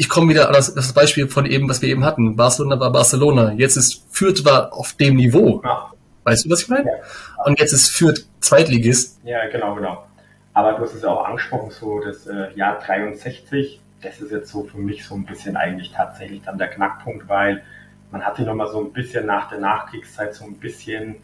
[0.01, 2.35] ich komme wieder an das, das, Beispiel von eben, was wir eben hatten.
[2.35, 3.53] Barcelona war Barcelona.
[3.53, 5.61] Jetzt ist Fürth war auf dem Niveau.
[5.63, 5.93] Ja.
[6.25, 6.87] Weißt du, was ich meine?
[6.87, 7.45] Ja.
[7.45, 9.21] Und jetzt ist Fürth Zweitligist.
[9.25, 10.07] Ja, genau, genau.
[10.55, 14.51] Aber du hast es ja auch angesprochen, so das äh, Jahr 63, das ist jetzt
[14.51, 17.63] so für mich so ein bisschen eigentlich tatsächlich dann der Knackpunkt, weil
[18.11, 21.17] man hat sich nochmal so ein bisschen nach der Nachkriegszeit so ein bisschen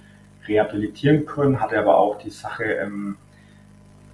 [0.47, 3.17] rehabilitieren können, hatte aber auch die Sache, ähm,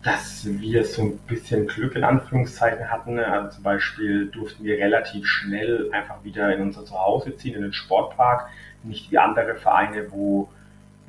[0.03, 3.19] dass wir so ein bisschen Glück in Anführungszeichen hatten.
[3.19, 7.73] Also zum Beispiel durften wir relativ schnell einfach wieder in unser Zuhause ziehen, in den
[7.73, 8.49] Sportpark.
[8.83, 10.49] Nicht wie andere Vereine, wo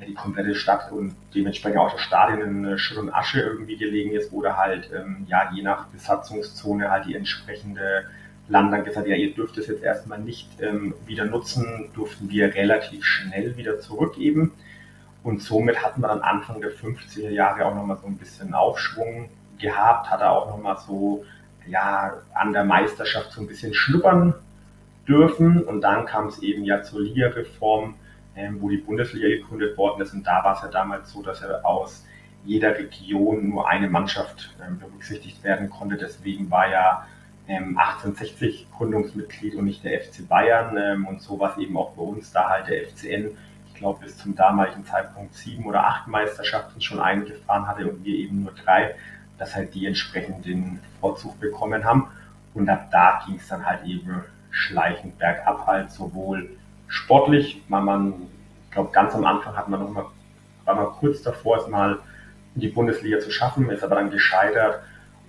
[0.06, 4.32] die komplette Stadt und dementsprechend auch das Stadion in Schutt und Asche irgendwie gelegen ist,
[4.32, 8.04] oder halt ähm, ja je nach Besatzungszone halt die entsprechende
[8.48, 12.54] Land dann gesagt, ja, ihr dürft es jetzt erstmal nicht ähm, wieder nutzen, durften wir
[12.54, 14.52] relativ schnell wieder zurückgeben.
[15.24, 19.30] Und somit hatten wir dann Anfang der 50er Jahre auch nochmal so ein bisschen Aufschwung
[19.58, 21.24] gehabt, hatte auch nochmal so,
[21.66, 24.34] ja, an der Meisterschaft so ein bisschen schnuppern
[25.08, 25.64] dürfen.
[25.64, 27.94] Und dann kam es eben ja zur Liga-Reform,
[28.36, 30.12] ähm, wo die Bundesliga gegründet worden ist.
[30.12, 32.04] Und da war es ja damals so, dass ja aus
[32.44, 35.96] jeder Region nur eine Mannschaft ähm, berücksichtigt werden konnte.
[35.96, 37.06] Deswegen war ja
[37.48, 40.76] ähm, 1860 Gründungsmitglied und nicht der FC Bayern.
[40.76, 43.38] Ähm, und so war es eben auch bei uns, da halt der FCN,
[43.84, 48.42] glaube, bis zum damaligen Zeitpunkt sieben oder acht Meisterschaften schon eingefahren hatte und wir eben
[48.42, 48.94] nur drei,
[49.36, 52.08] dass halt die entsprechend den Vorzug bekommen haben.
[52.54, 56.56] Und ab da ging es dann halt eben schleichend bergab halt, sowohl
[56.88, 58.14] sportlich, weil man,
[58.64, 60.06] ich glaube, ganz am Anfang hat man noch mal,
[60.64, 61.98] war man kurz davor, es mal
[62.54, 64.80] in die Bundesliga zu schaffen, ist aber dann gescheitert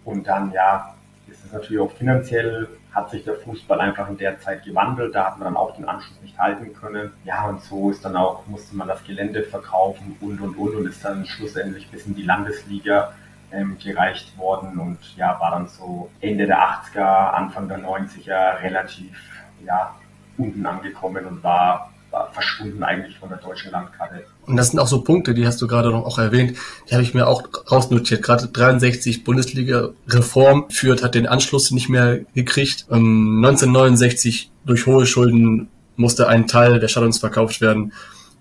[0.06, 0.95] und dann, ja,
[1.28, 5.26] ist es natürlich auch finanziell, hat sich der Fußball einfach in der Zeit gewandelt, da
[5.26, 7.12] hat man dann auch den Anschluss nicht halten können.
[7.26, 10.88] Ja, und so ist dann auch, musste man das Gelände verkaufen und, und, und, und
[10.88, 13.14] ist dann schlussendlich bis in die Landesliga
[13.52, 19.18] ähm, gereicht worden und ja, war dann so Ende der 80er, Anfang der 90er relativ,
[19.66, 19.96] ja,
[20.38, 21.92] unten angekommen und war,
[22.32, 24.26] verschwunden eigentlich von der deutschen Landkarte.
[24.46, 26.58] Und das sind auch so Punkte, die hast du gerade noch auch erwähnt,
[26.90, 28.22] die habe ich mir auch rausnotiert.
[28.22, 32.86] Gerade 63 Bundesliga-Reform führt, hat den Anschluss nicht mehr gekriegt.
[32.90, 37.94] 1969 ähm, durch hohe Schulden musste ein Teil der Stadions verkauft werden.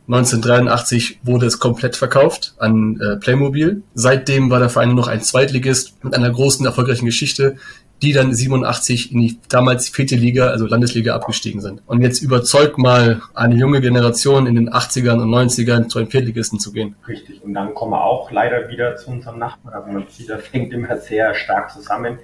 [0.06, 3.82] 1983 wurde es komplett verkauft an äh, Playmobil.
[3.94, 7.56] Seitdem war der Verein nur noch ein Zweitligist mit einer großen erfolgreichen Geschichte,
[8.04, 11.82] die dann 87 in die damals vierte Liga, also Landesliga, abgestiegen sind.
[11.86, 16.60] Und jetzt überzeugt mal eine junge Generation in den 80ern und 90ern zu einem Viertligisten
[16.60, 16.94] zu gehen.
[17.08, 17.42] Richtig.
[17.42, 19.74] Und dann kommen wir auch leider wieder zu unserem Nachbarn.
[19.74, 22.18] Also man sieht, das hängt immer sehr stark zusammen.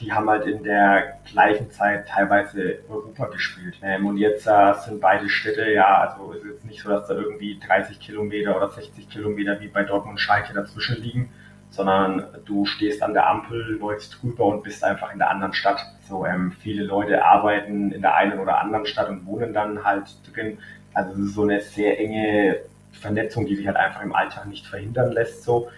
[0.00, 3.76] Die haben halt in der gleichen Zeit teilweise Europa gespielt.
[3.82, 7.14] Ähm, und jetzt äh, sind beide Städte, ja, also ist jetzt nicht so, dass da
[7.14, 11.28] irgendwie 30 Kilometer oder 60 Kilometer wie bei Dortmund und Schalke dazwischen liegen,
[11.70, 15.84] sondern du stehst an der Ampel, läufst drüber und bist einfach in der anderen Stadt.
[16.08, 20.04] So ähm, viele Leute arbeiten in der einen oder anderen Stadt und wohnen dann halt
[20.32, 20.58] drin.
[20.92, 22.58] Also es ist so eine sehr enge
[22.92, 25.44] Vernetzung, die sich halt einfach im Alltag nicht verhindern lässt.
[25.44, 25.68] So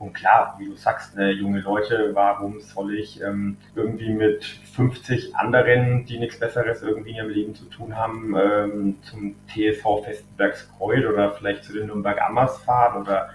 [0.00, 5.36] und klar, wie du sagst, ne, junge Leute, warum soll ich ähm, irgendwie mit 50
[5.36, 11.04] anderen, die nichts Besseres irgendwie in ihrem Leben zu tun haben, ähm, zum TSV Festenbergskreuz
[11.04, 13.28] oder vielleicht zu den Nürnberg Ammers fahren oder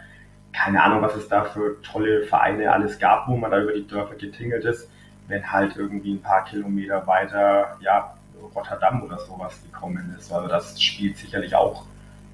[0.56, 3.86] keine Ahnung, was es da für tolle Vereine alles gab, wo man da über die
[3.86, 4.90] Dörfer getingelt ist,
[5.28, 8.16] wenn halt irgendwie ein paar Kilometer weiter, ja,
[8.56, 10.32] Rotterdam oder sowas gekommen ist.
[10.32, 11.86] Also das spielt sicherlich auch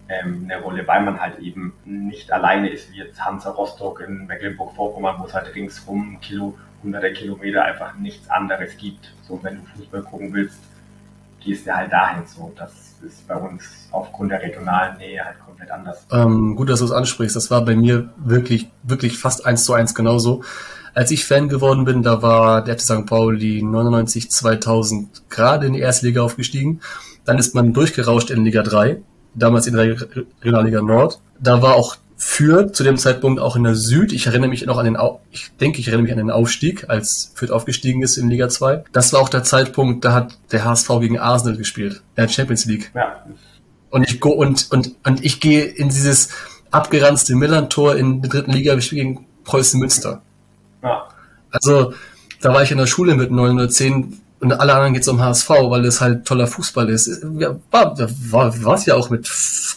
[0.07, 4.27] ähm, eine Rolle, weil man halt eben nicht alleine ist, wie jetzt Hansa Rostock in
[4.27, 9.13] Mecklenburg-Vorpommern, wo es halt ringsrum Kilo hunderte Kilometer einfach nichts anderes gibt.
[9.23, 10.59] So, wenn du Fußball gucken willst,
[11.39, 12.51] gehst du halt dahin so.
[12.55, 16.05] Das ist bei uns aufgrund der regionalen Nähe halt komplett anders.
[16.11, 17.35] Ähm, gut, dass du es ansprichst.
[17.35, 20.43] Das war bei mir wirklich, wirklich fast eins zu eins genauso.
[20.93, 23.05] Als ich Fan geworden bin, da war der FC St.
[23.05, 26.81] Pauli 99, 2000 gerade in die erste Liga aufgestiegen.
[27.23, 29.01] Dann ist man durchgerauscht in Liga 3,
[29.35, 29.95] damals in der
[30.41, 31.21] Regionalliga Nord.
[31.39, 34.13] Da war auch Fürth zu dem Zeitpunkt auch in der Süd.
[34.13, 36.87] Ich erinnere mich noch an den, Au ich denke, ich erinnere mich an den Aufstieg,
[36.87, 38.83] als Fürth aufgestiegen ist in Liga 2.
[38.91, 42.65] Das war auch der Zeitpunkt, da hat der HSV gegen Arsenal gespielt, in der Champions
[42.65, 42.91] League.
[42.93, 43.25] Ja.
[43.89, 46.29] Und ich go und, und, und ich gehe in dieses
[46.69, 50.21] abgeranzte Millantor in der dritten Liga, ich spiele gegen Preußen Münster.
[50.83, 51.07] Ja.
[51.49, 51.95] Also,
[52.39, 55.85] da war ich in der Schule mit 910 und alle anderen geht's um HSV, weil
[55.85, 57.23] es halt toller Fußball ist.
[57.37, 59.29] Ja, war, war, war es ja auch mit,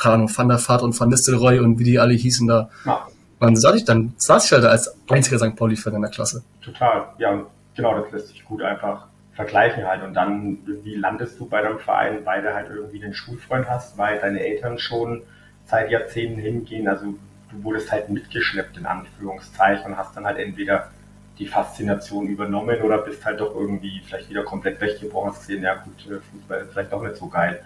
[0.02, 2.70] Ahnung, Van der Vaart und Van Nistelrooy und wie die alle hießen da.
[2.84, 3.06] Ja.
[3.40, 5.54] Dann saß ich, dann saß ich halt als einziger St.
[5.54, 6.42] Pauli-Fan in der Klasse.
[6.62, 7.42] Total, ja,
[7.76, 10.02] genau, das lässt sich gut einfach vergleichen halt.
[10.02, 13.98] Und dann, wie landest du bei deinem Verein, weil du halt irgendwie den Schulfreund hast,
[13.98, 15.22] weil deine Eltern schon
[15.66, 16.88] seit Jahrzehnten hingehen.
[16.88, 17.14] Also
[17.50, 20.90] du wurdest halt mitgeschleppt in Anführungszeichen und hast dann halt entweder
[21.38, 25.74] die Faszination übernommen oder bist halt doch irgendwie vielleicht wieder komplett weggebrochen, hast gesehen, ja
[25.74, 27.60] gut, äh, Fußball ist vielleicht doch nicht so geil.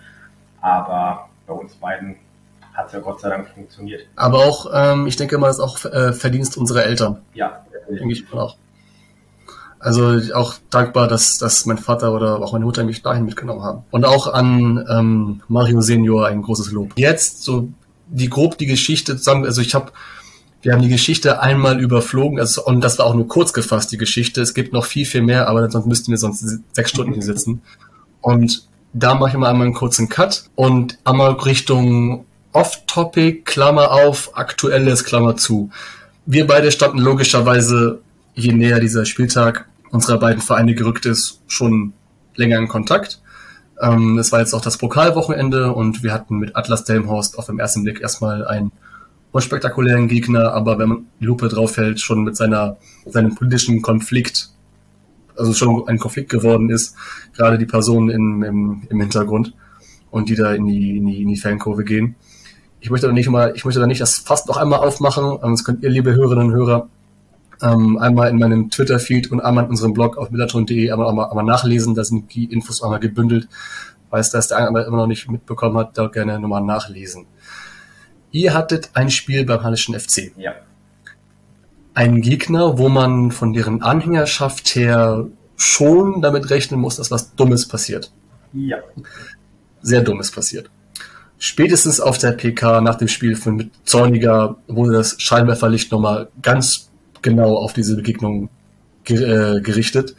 [0.60, 2.16] Aber bei uns beiden
[2.74, 4.06] hat es ja Gott sei Dank funktioniert.
[4.16, 7.18] Aber auch, ähm, ich denke mal, ist auch äh, Verdienst unserer Eltern.
[7.34, 8.56] Ja, denke ich mal auch.
[9.80, 13.84] Also auch dankbar, dass, dass mein Vater oder auch meine Mutter mich dahin mitgenommen haben.
[13.90, 16.92] Und auch an ähm, Mario Senior ein großes Lob.
[16.96, 17.68] Jetzt so
[18.08, 19.92] die grob die Geschichte zusammen, also ich habe
[20.62, 23.96] wir haben die Geschichte einmal überflogen, also, und das war auch nur kurz gefasst, die
[23.96, 24.40] Geschichte.
[24.40, 27.62] Es gibt noch viel, viel mehr, aber sonst müssten wir sonst sechs Stunden hier sitzen.
[28.20, 34.36] Und da mache ich mal einmal einen kurzen Cut und einmal Richtung Off-Topic, Klammer auf,
[34.36, 35.70] aktuelles, Klammer zu.
[36.26, 38.00] Wir beide standen logischerweise,
[38.34, 41.92] je näher dieser Spieltag unserer beiden Vereine gerückt ist, schon
[42.34, 43.20] länger in Kontakt.
[43.80, 47.58] Ähm, es war jetzt auch das Pokalwochenende und wir hatten mit Atlas Delmhorst auf den
[47.58, 48.72] ersten Blick erstmal ein
[49.38, 52.76] unspektakulären Gegner, aber wenn man die Lupe drauf hält, schon mit seiner,
[53.06, 54.50] seinem politischen Konflikt,
[55.36, 56.96] also schon ein Konflikt geworden ist,
[57.36, 59.54] gerade die Personen in, im, im Hintergrund
[60.10, 62.16] und die da in die, in die, in die Fankurve gehen.
[62.80, 65.62] Ich möchte da nicht mal, ich möchte da nicht das fast noch einmal aufmachen, das
[65.64, 66.88] könnt ihr, liebe Hörerinnen und Hörer,
[67.62, 71.44] ähm, einmal in meinem Twitter-Feed und einmal in unserem Blog auf millatron.de einmal, einmal, einmal
[71.44, 73.48] nachlesen, da sind die Infos einmal gebündelt.
[74.10, 77.26] Weiß, dass der eine immer noch nicht mitbekommen hat, da gerne nochmal nachlesen.
[78.30, 80.32] Ihr hattet ein Spiel beim Hallischen FC.
[80.36, 80.54] Ja.
[81.94, 85.26] Ein Gegner, wo man von deren Anhängerschaft her
[85.56, 88.12] schon damit rechnen muss, dass was Dummes passiert.
[88.52, 88.78] Ja.
[89.82, 90.70] Sehr Dummes passiert.
[91.38, 96.90] Spätestens auf der PK nach dem Spiel von mit Zorniger wurde das Scheinwerferlicht nochmal ganz
[97.22, 98.50] genau auf diese Begegnung
[99.06, 100.16] äh, gerichtet.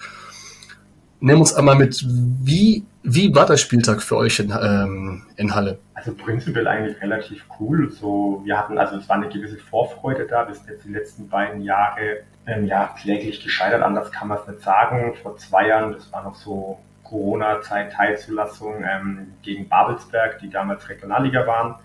[1.21, 5.79] Nimm uns einmal mit, wie, wie war der Spieltag für euch in, ähm, in Halle?
[5.93, 7.91] Also prinzipiell eigentlich relativ cool.
[7.91, 10.51] So, wir hatten, also es war eine gewisse Vorfreude da.
[10.51, 14.61] Sind jetzt die letzten beiden Jahre ähm, ja, kläglich gescheitert, anders kann man es nicht
[14.61, 15.13] sagen.
[15.21, 21.45] Vor zwei Jahren, das war noch so Corona-Zeit, Teilzulassung ähm, gegen Babelsberg, die damals Regionalliga
[21.45, 21.75] waren,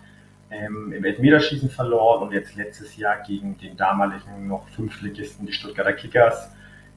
[0.50, 5.94] ähm, im Elfmeterschießen verloren und jetzt letztes Jahr gegen den damaligen noch Fünftligisten, die Stuttgarter
[5.94, 6.50] Kickers,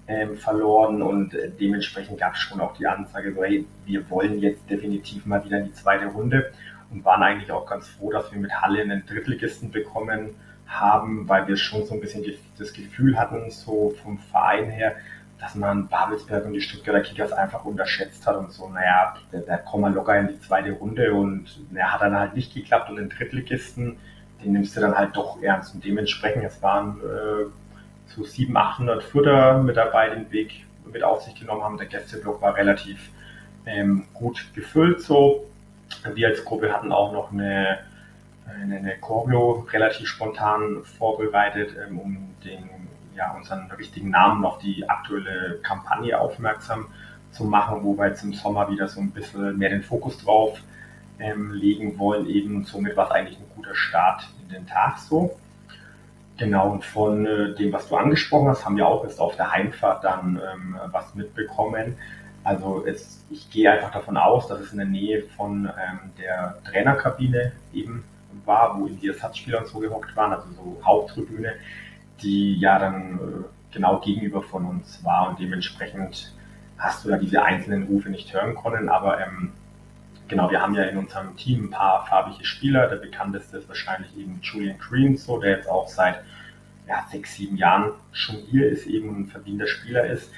[0.08, 4.40] ähm, verloren und äh, dementsprechend gab es schon auch die Ansage, so hey, wir wollen
[4.40, 6.52] jetzt definitiv mal wieder in die zweite Runde
[6.92, 10.36] und waren eigentlich auch ganz froh, dass wir mit Halle einen Drittligisten bekommen
[10.66, 12.26] haben, weil wir schon so ein bisschen
[12.58, 14.96] das Gefühl hatten, so vom Verein her,
[15.40, 19.58] dass man Babelsberg und die Stuttgarter Kickers einfach unterschätzt hat und so, naja, da, da
[19.58, 22.96] kommen wir locker in die zweite Runde und naja, hat dann halt nicht geklappt und
[22.96, 23.98] den Drittligisten,
[24.44, 27.46] den nimmst du dann halt doch ernst und dementsprechend, es waren äh,
[28.08, 31.78] so 700, 800 Footer mit dabei, den Weg mit auf sich genommen haben.
[31.78, 33.12] Der Gästeblock war relativ
[33.66, 35.48] ähm, gut gefüllt so
[36.14, 37.80] wir als Gruppe hatten auch noch eine,
[38.46, 42.70] eine, eine Choreo relativ spontan vorbereitet, ähm, um den,
[43.16, 46.88] ja, unseren richtigen Namen auf die aktuelle Kampagne aufmerksam
[47.32, 50.60] zu machen, wo wir jetzt im Sommer wieder so ein bisschen mehr den Fokus drauf
[51.20, 52.28] ähm, legen wollen.
[52.28, 55.38] Eben somit war es eigentlich ein guter Start in den Tag so.
[56.38, 59.52] Genau, und von äh, dem, was du angesprochen hast, haben wir auch jetzt auf der
[59.52, 61.98] Heimfahrt dann ähm, was mitbekommen.
[62.44, 66.58] Also es, ich gehe einfach davon aus, dass es in der Nähe von ähm, der
[66.64, 68.04] Trainerkabine eben
[68.46, 71.54] war, wo eben die Ersatzspieler und so gehockt waren, also so Haupttribüne,
[72.22, 76.34] die ja dann äh, genau gegenüber von uns war und dementsprechend
[76.78, 79.52] hast du da diese einzelnen Rufe nicht hören können, aber ähm,
[80.28, 84.16] genau, wir haben ja in unserem Team ein paar farbige Spieler, der bekannteste ist wahrscheinlich
[84.18, 86.24] eben Julian Green, so, der jetzt auch seit
[86.88, 90.32] ja, sechs, sieben Jahren schon hier ist, eben ein verdienter Spieler ist.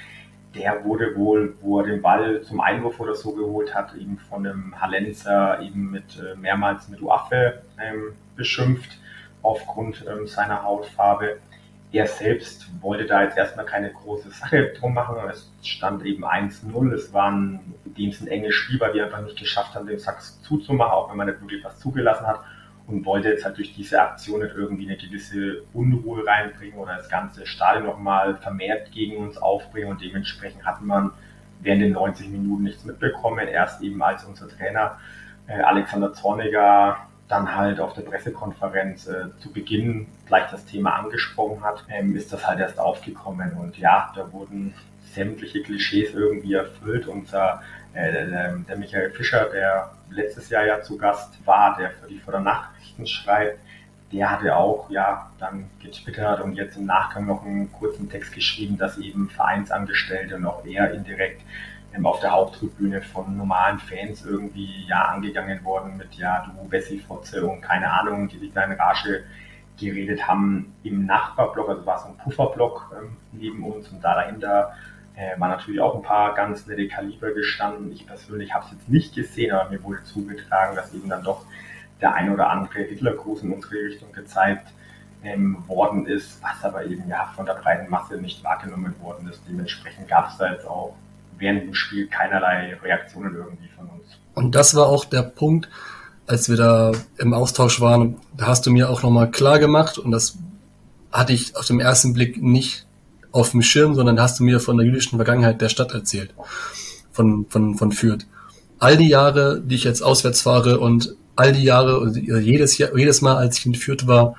[0.55, 4.45] Der wurde wohl, wo er den Ball zum Einwurf oder so geholt hat, eben von
[4.45, 8.97] einem Hallenser eben mit äh, mehrmals mit Waffe ähm, beschimpft
[9.43, 11.37] aufgrund ähm, seiner Hautfarbe.
[11.91, 15.15] Er selbst wollte da jetzt erstmal keine große Sache drum machen.
[15.29, 16.93] Es stand eben 1-0.
[16.93, 19.99] Es war ein, in dem ein enges Spiel, weil wir einfach nicht geschafft haben, den
[19.99, 22.41] Sachs zuzumachen, auch wenn man nicht wirklich was zugelassen hat.
[22.87, 27.07] Und wollte jetzt halt durch diese Aktion nicht irgendwie eine gewisse Unruhe reinbringen oder das
[27.07, 29.89] ganze Stadion nochmal vermehrt gegen uns aufbringen.
[29.89, 31.11] Und dementsprechend hat man
[31.59, 33.47] während den 90 Minuten nichts mitbekommen.
[33.47, 34.97] Erst eben als unser Trainer
[35.47, 41.63] äh, Alexander Zorniger dann halt auf der Pressekonferenz äh, zu Beginn gleich das Thema angesprochen
[41.63, 43.53] hat, ähm, ist das halt erst aufgekommen.
[43.53, 44.73] Und ja, da wurden
[45.13, 47.07] sämtliche Klischees irgendwie erfüllt.
[47.07, 47.61] Unser
[47.93, 52.19] äh, der, der Michael Fischer, der letztes Jahr ja zu Gast war, der für die
[52.19, 53.59] Fördernachrichten schreibt,
[54.11, 58.75] der hatte auch ja dann getwittert und jetzt im Nachgang noch einen kurzen Text geschrieben,
[58.75, 61.43] dass eben Vereinsangestellte noch eher indirekt
[61.99, 67.45] ähm, auf der Haupttribüne von normalen Fans irgendwie ja angegangen worden mit ja du Bessie-Fotze
[67.45, 69.23] und keine Ahnung, die sich da in Rage
[69.77, 74.73] geredet haben im Nachbarblock, also war so ein Pufferblock ähm, neben uns und da dahinter
[75.15, 77.91] äh, waren natürlich auch ein paar ganz nette Kaliber gestanden.
[77.91, 81.45] Ich persönlich habe es jetzt nicht gesehen, aber mir wurde zugetragen, dass eben dann doch
[82.01, 84.67] der ein oder andere Hitlergruß in unsere Richtung gezeigt
[85.23, 89.41] ähm, worden ist, was aber eben ja von der breiten Masse nicht wahrgenommen worden ist.
[89.47, 90.95] Dementsprechend gab es da jetzt auch
[91.39, 94.03] während dem Spiel keinerlei Reaktionen irgendwie von uns.
[94.35, 95.69] Und das war auch der Punkt,
[96.27, 100.11] als wir da im Austausch waren, da hast du mir auch nochmal klar gemacht und
[100.11, 100.37] das
[101.11, 102.85] hatte ich auf dem ersten Blick nicht
[103.31, 106.33] auf dem Schirm, sondern hast du mir von der jüdischen Vergangenheit der Stadt erzählt,
[107.11, 108.27] von, von, von Fürth.
[108.77, 113.21] All die Jahre, die ich jetzt auswärts fahre und all die Jahre, jedes, Jahr, jedes
[113.21, 114.35] Mal, als ich in Fürth war,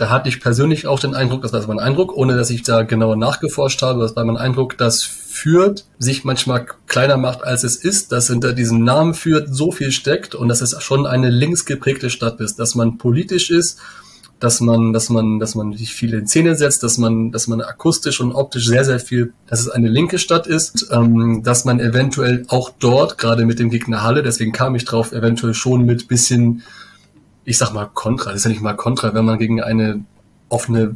[0.00, 2.84] da hatte ich persönlich auch den Eindruck, das war mein Eindruck, ohne dass ich da
[2.84, 7.76] genauer nachgeforscht habe, das war mein Eindruck, dass Fürth sich manchmal kleiner macht, als es
[7.76, 12.08] ist, dass hinter diesem Namen Fürth so viel steckt und dass es schon eine linksgeprägte
[12.08, 13.78] Stadt ist, dass man politisch ist,
[14.38, 17.60] dass man, dass man, dass man sich viel in Szene setzt, dass man, dass man
[17.60, 21.78] akustisch und optisch sehr, sehr viel, dass es eine linke Stadt ist, ähm, dass man
[21.78, 26.08] eventuell auch dort, gerade mit dem Gegner Halle, deswegen kam ich drauf, eventuell schon mit
[26.08, 26.62] bisschen
[27.50, 30.04] ich sag mal Kontra, das ist ja nicht mal Kontra, wenn man gegen eine
[30.48, 30.94] offene,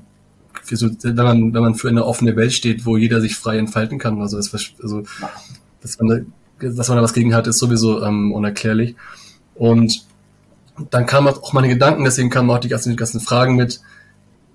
[0.63, 3.99] so, wenn man, wenn man für eine offene Welt steht, wo jeder sich frei entfalten
[3.99, 5.03] kann, also, das, also
[5.83, 6.09] dass man
[6.61, 8.95] da, dass man da was gegen hat, ist sowieso ähm, unerklärlich.
[9.57, 10.07] Und
[10.91, 13.81] dann kamen auch meine Gedanken, deswegen kamen auch die ganzen, die ganzen Fragen mit,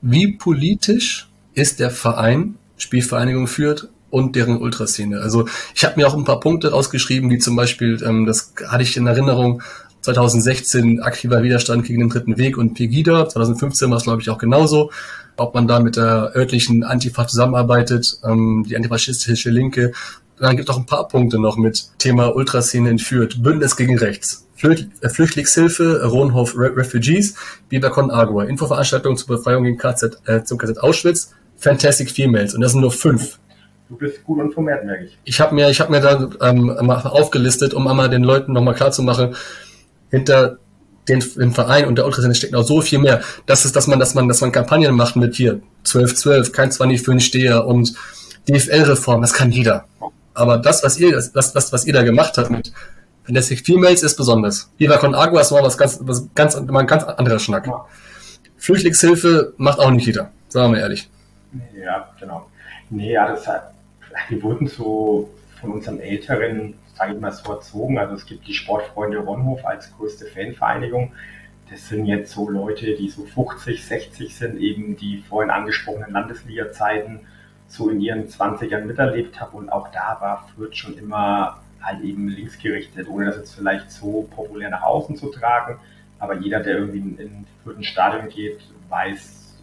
[0.01, 5.19] wie politisch ist der Verein, Spielvereinigung führt und deren Ultraszene.
[5.19, 8.83] Also ich habe mir auch ein paar Punkte rausgeschrieben, wie zum Beispiel, ähm, das hatte
[8.83, 9.61] ich in Erinnerung,
[10.01, 13.27] 2016 aktiver Widerstand gegen den dritten Weg und Pegida.
[13.27, 14.91] 2015 war es, glaube ich, auch genauso.
[15.37, 19.93] Ob man da mit der örtlichen Antifa zusammenarbeitet, ähm, die antifaschistische Linke.
[20.37, 23.41] Dann gibt es auch ein paar Punkte noch mit Thema Ultraszene in Fürth.
[23.41, 24.45] Bündnis gegen Rechts.
[24.61, 27.35] Äh, Flüchtlingshilfe, Ronhof Re Refugees,
[27.69, 32.53] Bibercon Agua, Infoveranstaltung zur Befreiung gegen KZ, äh, zum KZ Auschwitz, Fantastic Females.
[32.53, 33.39] Und das sind nur fünf.
[33.89, 35.17] Du bist gut informiert, merke ich.
[35.23, 38.75] Ich habe mir, ich hab mir da ähm, mal aufgelistet, um einmal den Leuten nochmal
[38.75, 39.35] klarzumachen,
[40.09, 40.57] hinter
[41.07, 43.21] den, dem Verein und der Ultraszene steckt noch so viel mehr.
[43.45, 47.01] Das ist, dass man, dass man, dass man Kampagnen macht mit hier 12-12, kein 20
[47.01, 47.95] für einen Steher und
[48.47, 49.85] DFL-Reform, das kann jeder.
[50.33, 52.71] Aber das, was ihr, das, das, was ihr da gemacht habt mit
[53.25, 54.71] Fantastic Females ist besonders.
[54.77, 57.67] Viva Con Agua ist mal was ganz, was ganz, mal ein ganz anderer Schnack.
[57.67, 57.85] Ja.
[58.57, 61.09] Flüchtlingshilfe macht auch nicht jeder, sagen wir ehrlich.
[61.75, 62.47] Ja, genau.
[62.89, 63.73] Nee, ja, das hat,
[64.29, 65.29] wir wurden so
[65.61, 67.97] von unseren Älteren sage ich mal, so erzogen.
[67.97, 71.13] Also es gibt die Sportfreunde Ronhof als größte Fanvereinigung.
[71.69, 77.21] Das sind jetzt so Leute, die so 50, 60 sind, eben die vorhin angesprochenen Landesliga-Zeiten
[77.67, 79.57] so in ihren 20ern miterlebt haben.
[79.57, 84.27] Und auch da war Fürth schon immer halt eben linksgerichtet, ohne das jetzt vielleicht so
[84.35, 85.79] populär nach außen zu tragen.
[86.17, 89.57] Aber jeder, der irgendwie in, in Fürth ein Stadion geht, weiß,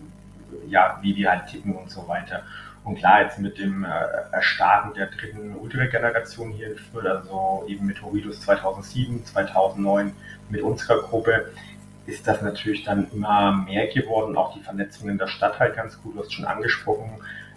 [0.68, 2.44] ja, wie wir halt ticken und so weiter.
[2.86, 3.88] Und klar, jetzt mit dem äh,
[4.30, 10.12] Erstarken der dritten Ultra-Generation hier in Fürth, also eben mit Horridus 2007, 2009,
[10.50, 11.50] mit unserer Gruppe,
[12.06, 14.36] ist das natürlich dann immer mehr geworden.
[14.36, 17.10] Auch die Vernetzung in der Stadt halt ganz gut, du hast schon angesprochen.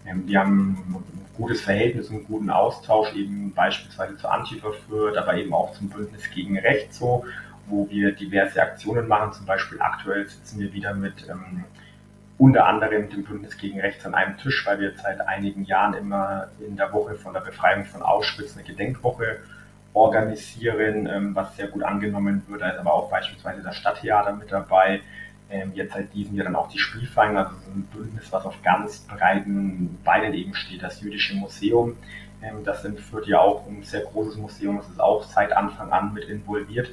[0.07, 1.03] Ähm, wir haben ein
[1.37, 6.27] gutes Verhältnis, einen guten Austausch, eben beispielsweise zur Antifa Fürth, aber eben auch zum Bündnis
[6.31, 7.23] gegen Recht so,
[7.67, 9.33] wo wir diverse Aktionen machen.
[9.33, 11.65] Zum Beispiel aktuell sitzen wir wieder mit ähm,
[12.39, 16.47] unter anderem dem Bündnis gegen Rechts an einem Tisch, weil wir seit einigen Jahren immer
[16.65, 19.39] in der Woche von der Befreiung von Auschwitz eine Gedenkwoche
[19.93, 22.61] organisieren, ähm, was sehr gut angenommen wird.
[22.61, 25.01] Da ist aber auch beispielsweise das Stadttheater mit dabei.
[25.51, 28.61] ähm, jetzt seit diesem Jahr dann auch die Spielvereine, also so ein Bündnis, was auf
[28.61, 31.97] ganz breiten Beinen eben steht, das Jüdische Museum.
[32.41, 36.13] Ähm, das Fürth ja auch ein sehr großes Museum, das ist auch seit Anfang an
[36.13, 36.89] mit involviert.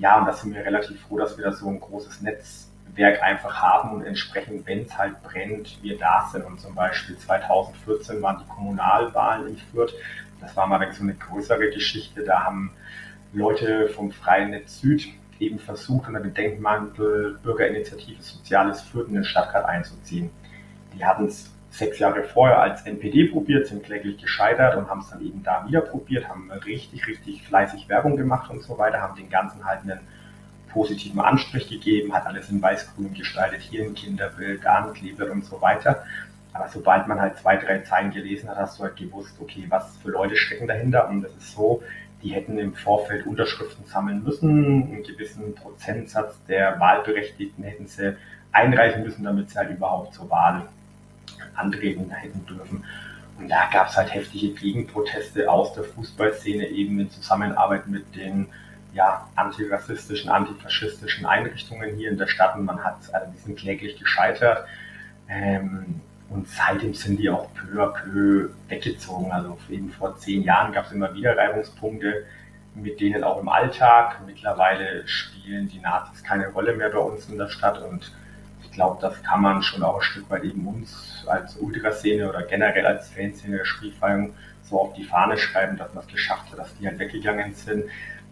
[0.00, 2.20] Ja, und da sind wir relativ froh, dass wir da so ein großes
[2.92, 6.44] Netzwerk einfach haben und entsprechend, wenn es halt brennt, wir da sind.
[6.44, 9.94] Und zum Beispiel 2014 waren die Kommunalwahlen in Fürth.
[10.40, 12.24] Das war mal so eine größere Geschichte.
[12.24, 12.72] Da haben
[13.32, 15.06] Leute vom Freien Netz Süd
[15.38, 20.30] eben versucht, unter dem Denkmantel Bürgerinitiative Soziales Fürth in den Stadtrat einzuziehen.
[20.94, 25.08] Die hatten es sechs Jahre vorher als NPD probiert, sind kläglich gescheitert und haben es
[25.08, 29.16] dann eben da wieder probiert, haben richtig, richtig fleißig Werbung gemacht und so weiter, haben
[29.16, 30.00] den ganzen halt einen
[30.72, 35.44] positiven Anstrich gegeben, hat alles in weiß-grün gestaltet, hier ein Kinderbild, da ein Kleber und
[35.44, 36.04] so weiter.
[36.52, 39.96] Aber sobald man halt zwei, drei Zeilen gelesen hat, hast du halt gewusst, okay, was
[39.98, 41.08] für Leute stecken dahinter.
[41.08, 41.82] Und das ist so,
[42.22, 48.16] die hätten im Vorfeld Unterschriften sammeln müssen, einen gewissen Prozentsatz der Wahlberechtigten hätten sie
[48.52, 50.68] einreichen müssen, damit sie halt überhaupt zur Wahl
[51.54, 52.84] antreten hätten dürfen.
[53.38, 58.46] Und da gab es halt heftige Gegenproteste aus der Fußballszene eben in Zusammenarbeit mit den
[58.94, 63.98] ja, antirassistischen, antifaschistischen Einrichtungen hier in der Stadt und man hat, also die sind kläglich
[63.98, 64.66] gescheitert.
[65.28, 69.30] Ähm, und seitdem sind die auch peu à peu weggezogen.
[69.32, 72.24] Also eben vor zehn Jahren gab es immer wieder Reibungspunkte,
[72.74, 74.20] mit denen auch im Alltag.
[74.26, 78.12] Mittlerweile spielen die Nazis keine Rolle mehr bei uns in der Stadt und
[78.62, 82.42] ich glaube, das kann man schon auch ein Stück weit eben uns als Ultraszene oder
[82.42, 84.32] generell als Fanszene der Spielfeiern
[84.62, 87.84] so auf die Fahne schreiben, dass man es geschafft hat, dass die halt weggegangen sind.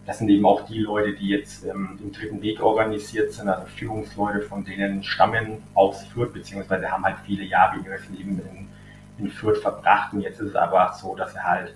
[0.05, 3.67] Das sind eben auch die Leute, die jetzt ähm, im dritten Weg organisiert sind, also
[3.67, 8.67] Führungsleute, von denen stammen aus Fürth, beziehungsweise haben halt viele Jahre ihres Lebens in,
[9.23, 10.13] in Fürth verbracht.
[10.13, 11.75] Und jetzt ist es aber so, dass er halt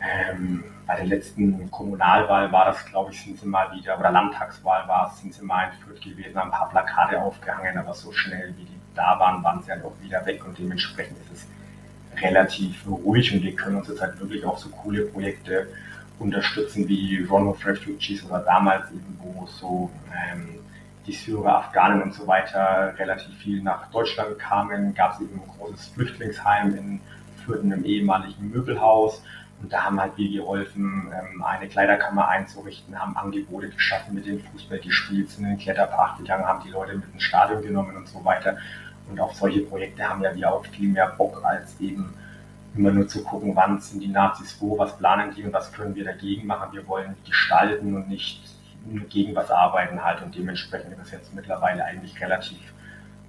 [0.00, 4.86] ähm, bei der letzten Kommunalwahl war das, glaube ich, sind sie mal wieder, oder Landtagswahl
[4.88, 8.12] war es, sind sie mal in Fürth gewesen, haben ein paar Plakate aufgehangen, aber so
[8.12, 12.22] schnell wie die da waren, waren sie halt auch wieder weg und dementsprechend ist es
[12.22, 15.68] relativ ruhig und wir können uns jetzt halt wirklich auch so coole Projekte
[16.18, 20.58] unterstützen wie of Refugees oder damals eben, wo so ähm,
[21.06, 25.48] die Syrer, Afghanen und so weiter relativ viel nach Deutschland kamen, gab es eben ein
[25.58, 27.00] großes Flüchtlingsheim in
[27.44, 29.22] Fürth, einem ehemaligen Möbelhaus.
[29.60, 34.40] Und da haben halt wir geholfen, ähm, eine Kleiderkammer einzurichten, haben Angebote geschaffen, mit dem
[34.40, 38.06] Fußball gespielt, sind in den Kletterpark gegangen, haben die Leute mit ins Stadion genommen und
[38.06, 38.56] so weiter.
[39.10, 42.14] Und auf solche Projekte haben ja wir auch viel mehr Bock als eben
[42.78, 45.94] immer nur zu gucken, wann sind die Nazis wo, was planen die und was können
[45.94, 46.72] wir dagegen machen.
[46.72, 48.40] Wir wollen gestalten und nicht
[49.10, 52.60] gegen was arbeiten halt und dementsprechend ist es jetzt mittlerweile eigentlich relativ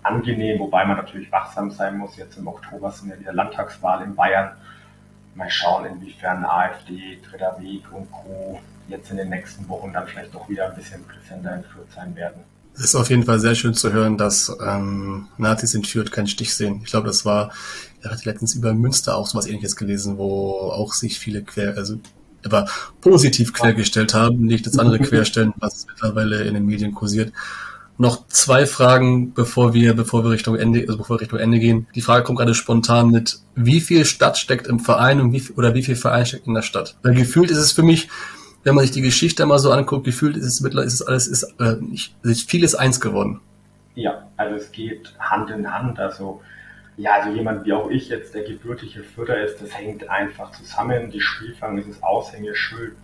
[0.04, 2.16] angenehm, wobei man natürlich wachsam sein muss.
[2.16, 4.52] Jetzt im Oktober sind ja wieder Landtagswahl in Bayern.
[5.36, 8.60] Mal schauen, inwiefern AfD, Dritter Weg und Co.
[8.88, 12.43] jetzt in den nächsten Wochen dann vielleicht doch wieder ein bisschen präsenter entführt sein werden.
[12.76, 16.28] Es ist auf jeden Fall sehr schön zu hören, dass ähm, Nazis in Fürth keinen
[16.28, 16.82] Stich sehen.
[16.84, 17.52] Ich glaube, das war,
[18.02, 21.78] er hat letztens über Münster auch so was ähnliches gelesen, wo auch sich viele quer,
[21.78, 22.00] also
[22.45, 22.68] aber
[23.02, 27.34] positiv quergestellt haben, nicht das andere querstellen, was mittlerweile in den Medien kursiert.
[27.97, 31.88] Noch zwei Fragen, bevor wir, bevor wir Richtung Ende, also bevor wir Richtung Ende gehen.
[31.95, 35.56] Die Frage kommt gerade spontan mit, wie viel Stadt steckt im Verein und wie viel,
[35.56, 36.95] oder wie viel Verein steckt in der Stadt?
[37.04, 38.08] Weil gefühlt ist es für mich,
[38.64, 41.28] wenn man sich die Geschichte mal so anguckt, gefühlt ist es mittlerweile, ist es alles,
[41.28, 43.41] ist, äh, nicht, ist vieles eins geworden.
[43.95, 46.00] Ja, also es geht Hand in Hand.
[46.00, 46.41] Also,
[47.00, 51.10] ja, also jemand wie auch ich jetzt, der gebürtige Fürther ist, das hängt einfach zusammen.
[51.10, 52.97] Die Spielfang ist das Aushängeschild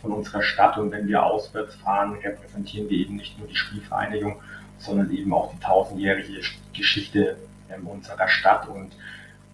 [0.00, 4.40] von unserer Stadt und wenn wir auswärts fahren, repräsentieren wir eben nicht nur die Spielvereinigung,
[4.78, 6.40] sondern eben auch die tausendjährige
[6.74, 7.36] Geschichte
[7.70, 8.96] ähm, unserer Stadt und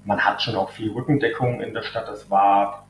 [0.05, 2.07] man hat schon auch viel Rückendeckung in der Stadt.
[2.07, 2.87] Das war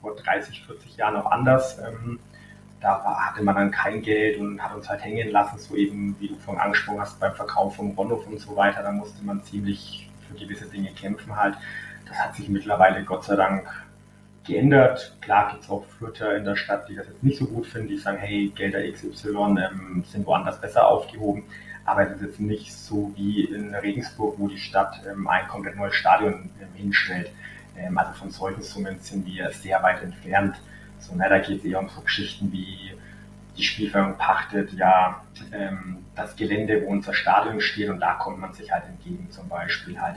[0.00, 1.80] vor 30, 40 Jahren auch anders.
[1.80, 2.20] Ähm,
[2.80, 6.28] da hatte man dann kein Geld und hat uns halt hängen lassen, so eben, wie
[6.28, 8.84] du vorhin angesprochen hast, beim Verkauf vom Ronhof und so weiter.
[8.84, 11.56] Da musste man ziemlich für gewisse Dinge kämpfen halt.
[12.06, 13.66] Das hat sich mittlerweile Gott sei Dank
[14.44, 15.16] geändert.
[15.20, 17.88] Klar gibt es auch Fürther in der Stadt, die das jetzt nicht so gut finden,
[17.88, 21.44] die sagen, hey, Gelder XY ähm, sind woanders besser aufgehoben.
[21.86, 25.76] Aber es ist jetzt nicht so wie in Regensburg, wo die Stadt ähm, ein komplett
[25.76, 27.30] neues Stadion ähm, hinstellt.
[27.76, 30.56] Ähm, also von solchen Summen sind wir sehr weit entfernt.
[30.98, 32.92] So, na, da geht es eher um so Geschichten wie
[33.56, 38.52] die Spielförderung pachtet ja ähm, das Gelände, wo unser Stadion steht und da kommt man
[38.52, 40.16] sich halt entgegen zum Beispiel halt.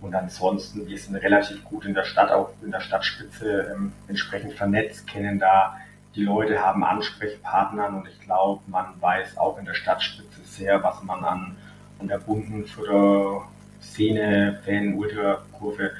[0.00, 4.54] Und ansonsten, wir sind relativ gut in der Stadt, auch in der Stadtspitze ähm, entsprechend
[4.54, 5.76] vernetzt, kennen da
[6.14, 11.02] die Leute, haben Ansprechpartner und ich glaube, man weiß auch in der Stadtspitze sehr, was
[11.02, 11.56] man an,
[11.98, 13.42] an der bunten für
[13.80, 15.92] Szene, Fan, Ultra-Kurve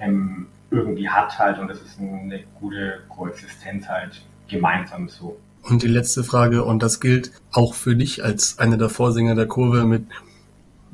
[0.00, 5.38] ähm, irgendwie hat halt und das ist eine gute Koexistenz halt gemeinsam so.
[5.68, 9.46] Und die letzte Frage, und das gilt auch für dich als einer der Vorsänger der
[9.46, 10.04] Kurve mit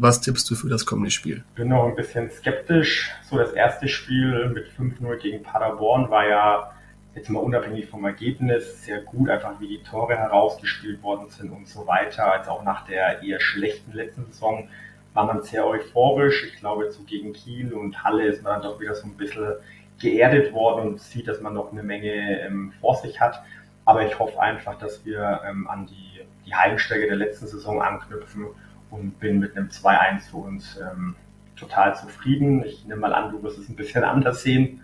[0.03, 1.45] was tippst du für das kommende Spiel?
[1.57, 3.11] Bin noch ein bisschen skeptisch.
[3.29, 6.73] So das erste Spiel mit 5-0 gegen Paderborn war ja
[7.15, 11.69] jetzt mal unabhängig vom Ergebnis sehr gut, einfach wie die Tore herausgespielt worden sind und
[11.69, 12.33] so weiter.
[12.33, 14.69] Als auch nach der eher schlechten letzten Saison
[15.13, 16.45] war man sehr euphorisch.
[16.47, 19.53] Ich glaube, so gegen Kiel und Halle ist man dann doch wieder so ein bisschen
[20.01, 23.43] geerdet worden und sieht, dass man noch eine Menge ähm, vor sich hat.
[23.85, 28.47] Aber ich hoffe einfach, dass wir ähm, an die, die Heimstärke der letzten Saison anknüpfen
[28.91, 31.15] und bin mit einem 2-1 für uns ähm,
[31.57, 32.65] total zufrieden.
[32.65, 34.81] Ich nehme mal an, du wirst es ein bisschen anders sehen.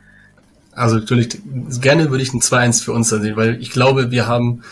[0.72, 1.40] Also natürlich,
[1.80, 4.62] gerne würde ich ein 2-1 für uns sehen, weil ich glaube, wir haben,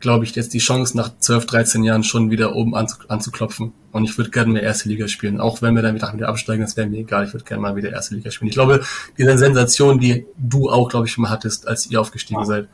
[0.00, 3.72] glaube ich, jetzt die Chance, nach 12, 13 Jahren schon wieder oben anzuklopfen.
[3.92, 5.40] Und ich würde gerne mehr erste Liga spielen.
[5.40, 7.24] Auch wenn wir dann wieder, wieder absteigen, das wäre mir egal.
[7.24, 8.48] Ich würde gerne mal wieder erste Liga spielen.
[8.48, 8.84] Ich glaube,
[9.16, 12.46] diese Sensation, die du auch, glaube ich, mal hattest, als ihr aufgestiegen ja.
[12.46, 12.68] seid,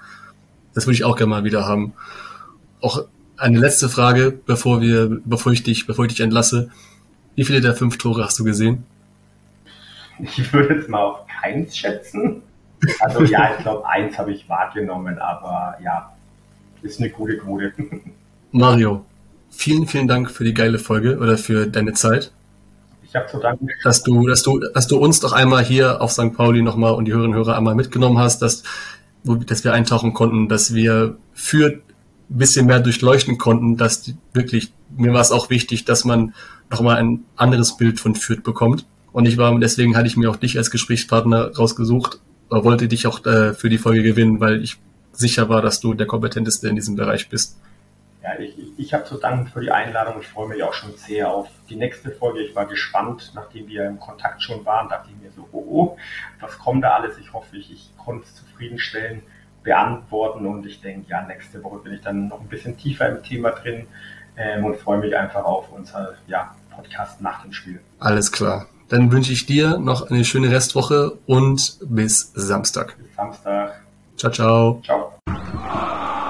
[0.74, 1.92] das würde ich auch gerne mal wieder haben.
[2.80, 3.04] Auch
[3.36, 6.70] eine letzte Frage, bevor wir, bevor ich dich, bevor ich dich entlasse.
[7.34, 8.84] Wie viele der fünf Tore hast du gesehen?
[10.18, 12.42] Ich würde jetzt mal auf keins schätzen.
[13.00, 16.12] Also ja, ich glaube, eins habe ich wahrgenommen, aber ja,
[16.82, 17.72] ist eine gute Quote.
[18.52, 19.04] Mario,
[19.50, 22.32] vielen, vielen Dank für die geile Folge oder für deine Zeit.
[23.02, 23.68] Ich habe zu danken.
[23.82, 26.34] Dass du, dass du, dass du uns doch einmal hier auf St.
[26.34, 28.62] Pauli nochmal und die Hörerinnen und Hörer einmal mitgenommen hast, dass,
[29.24, 31.82] dass wir eintauchen konnten, dass wir für ein
[32.28, 36.34] bisschen mehr durchleuchten konnten, dass die, wirklich, mir war es auch wichtig, dass man
[36.70, 38.86] nochmal ein anderes Bild von Fürth bekommt.
[39.12, 43.24] Und ich war, deswegen hatte ich mir auch dich als Gesprächspartner rausgesucht, wollte dich auch
[43.26, 44.78] äh, für die Folge gewinnen, weil ich
[45.12, 47.58] sicher war, dass du der kompetenteste in diesem Bereich bist.
[48.22, 50.20] Ja, ich, ich, ich habe zu danken für die Einladung.
[50.20, 52.40] Ich freue mich auch schon sehr auf die nächste Folge.
[52.40, 55.96] Ich war gespannt, nachdem wir im Kontakt schon waren, dachte ich mir so, oh, oh
[56.40, 57.16] was kommt da alles?
[57.18, 59.22] Ich hoffe, ich, ich konnte es zufriedenstellen
[59.62, 63.22] beantworten und ich denke, ja, nächste Woche bin ich dann noch ein bisschen tiefer im
[63.22, 63.86] Thema drin
[64.36, 67.80] ähm, und freue mich einfach auf unser ja, Podcast nach dem Spiel.
[67.98, 68.66] Alles klar.
[68.88, 72.96] Dann wünsche ich dir noch eine schöne Restwoche und bis Samstag.
[72.98, 73.80] Bis Samstag.
[74.16, 74.82] Ciao, ciao.
[74.84, 76.29] Ciao.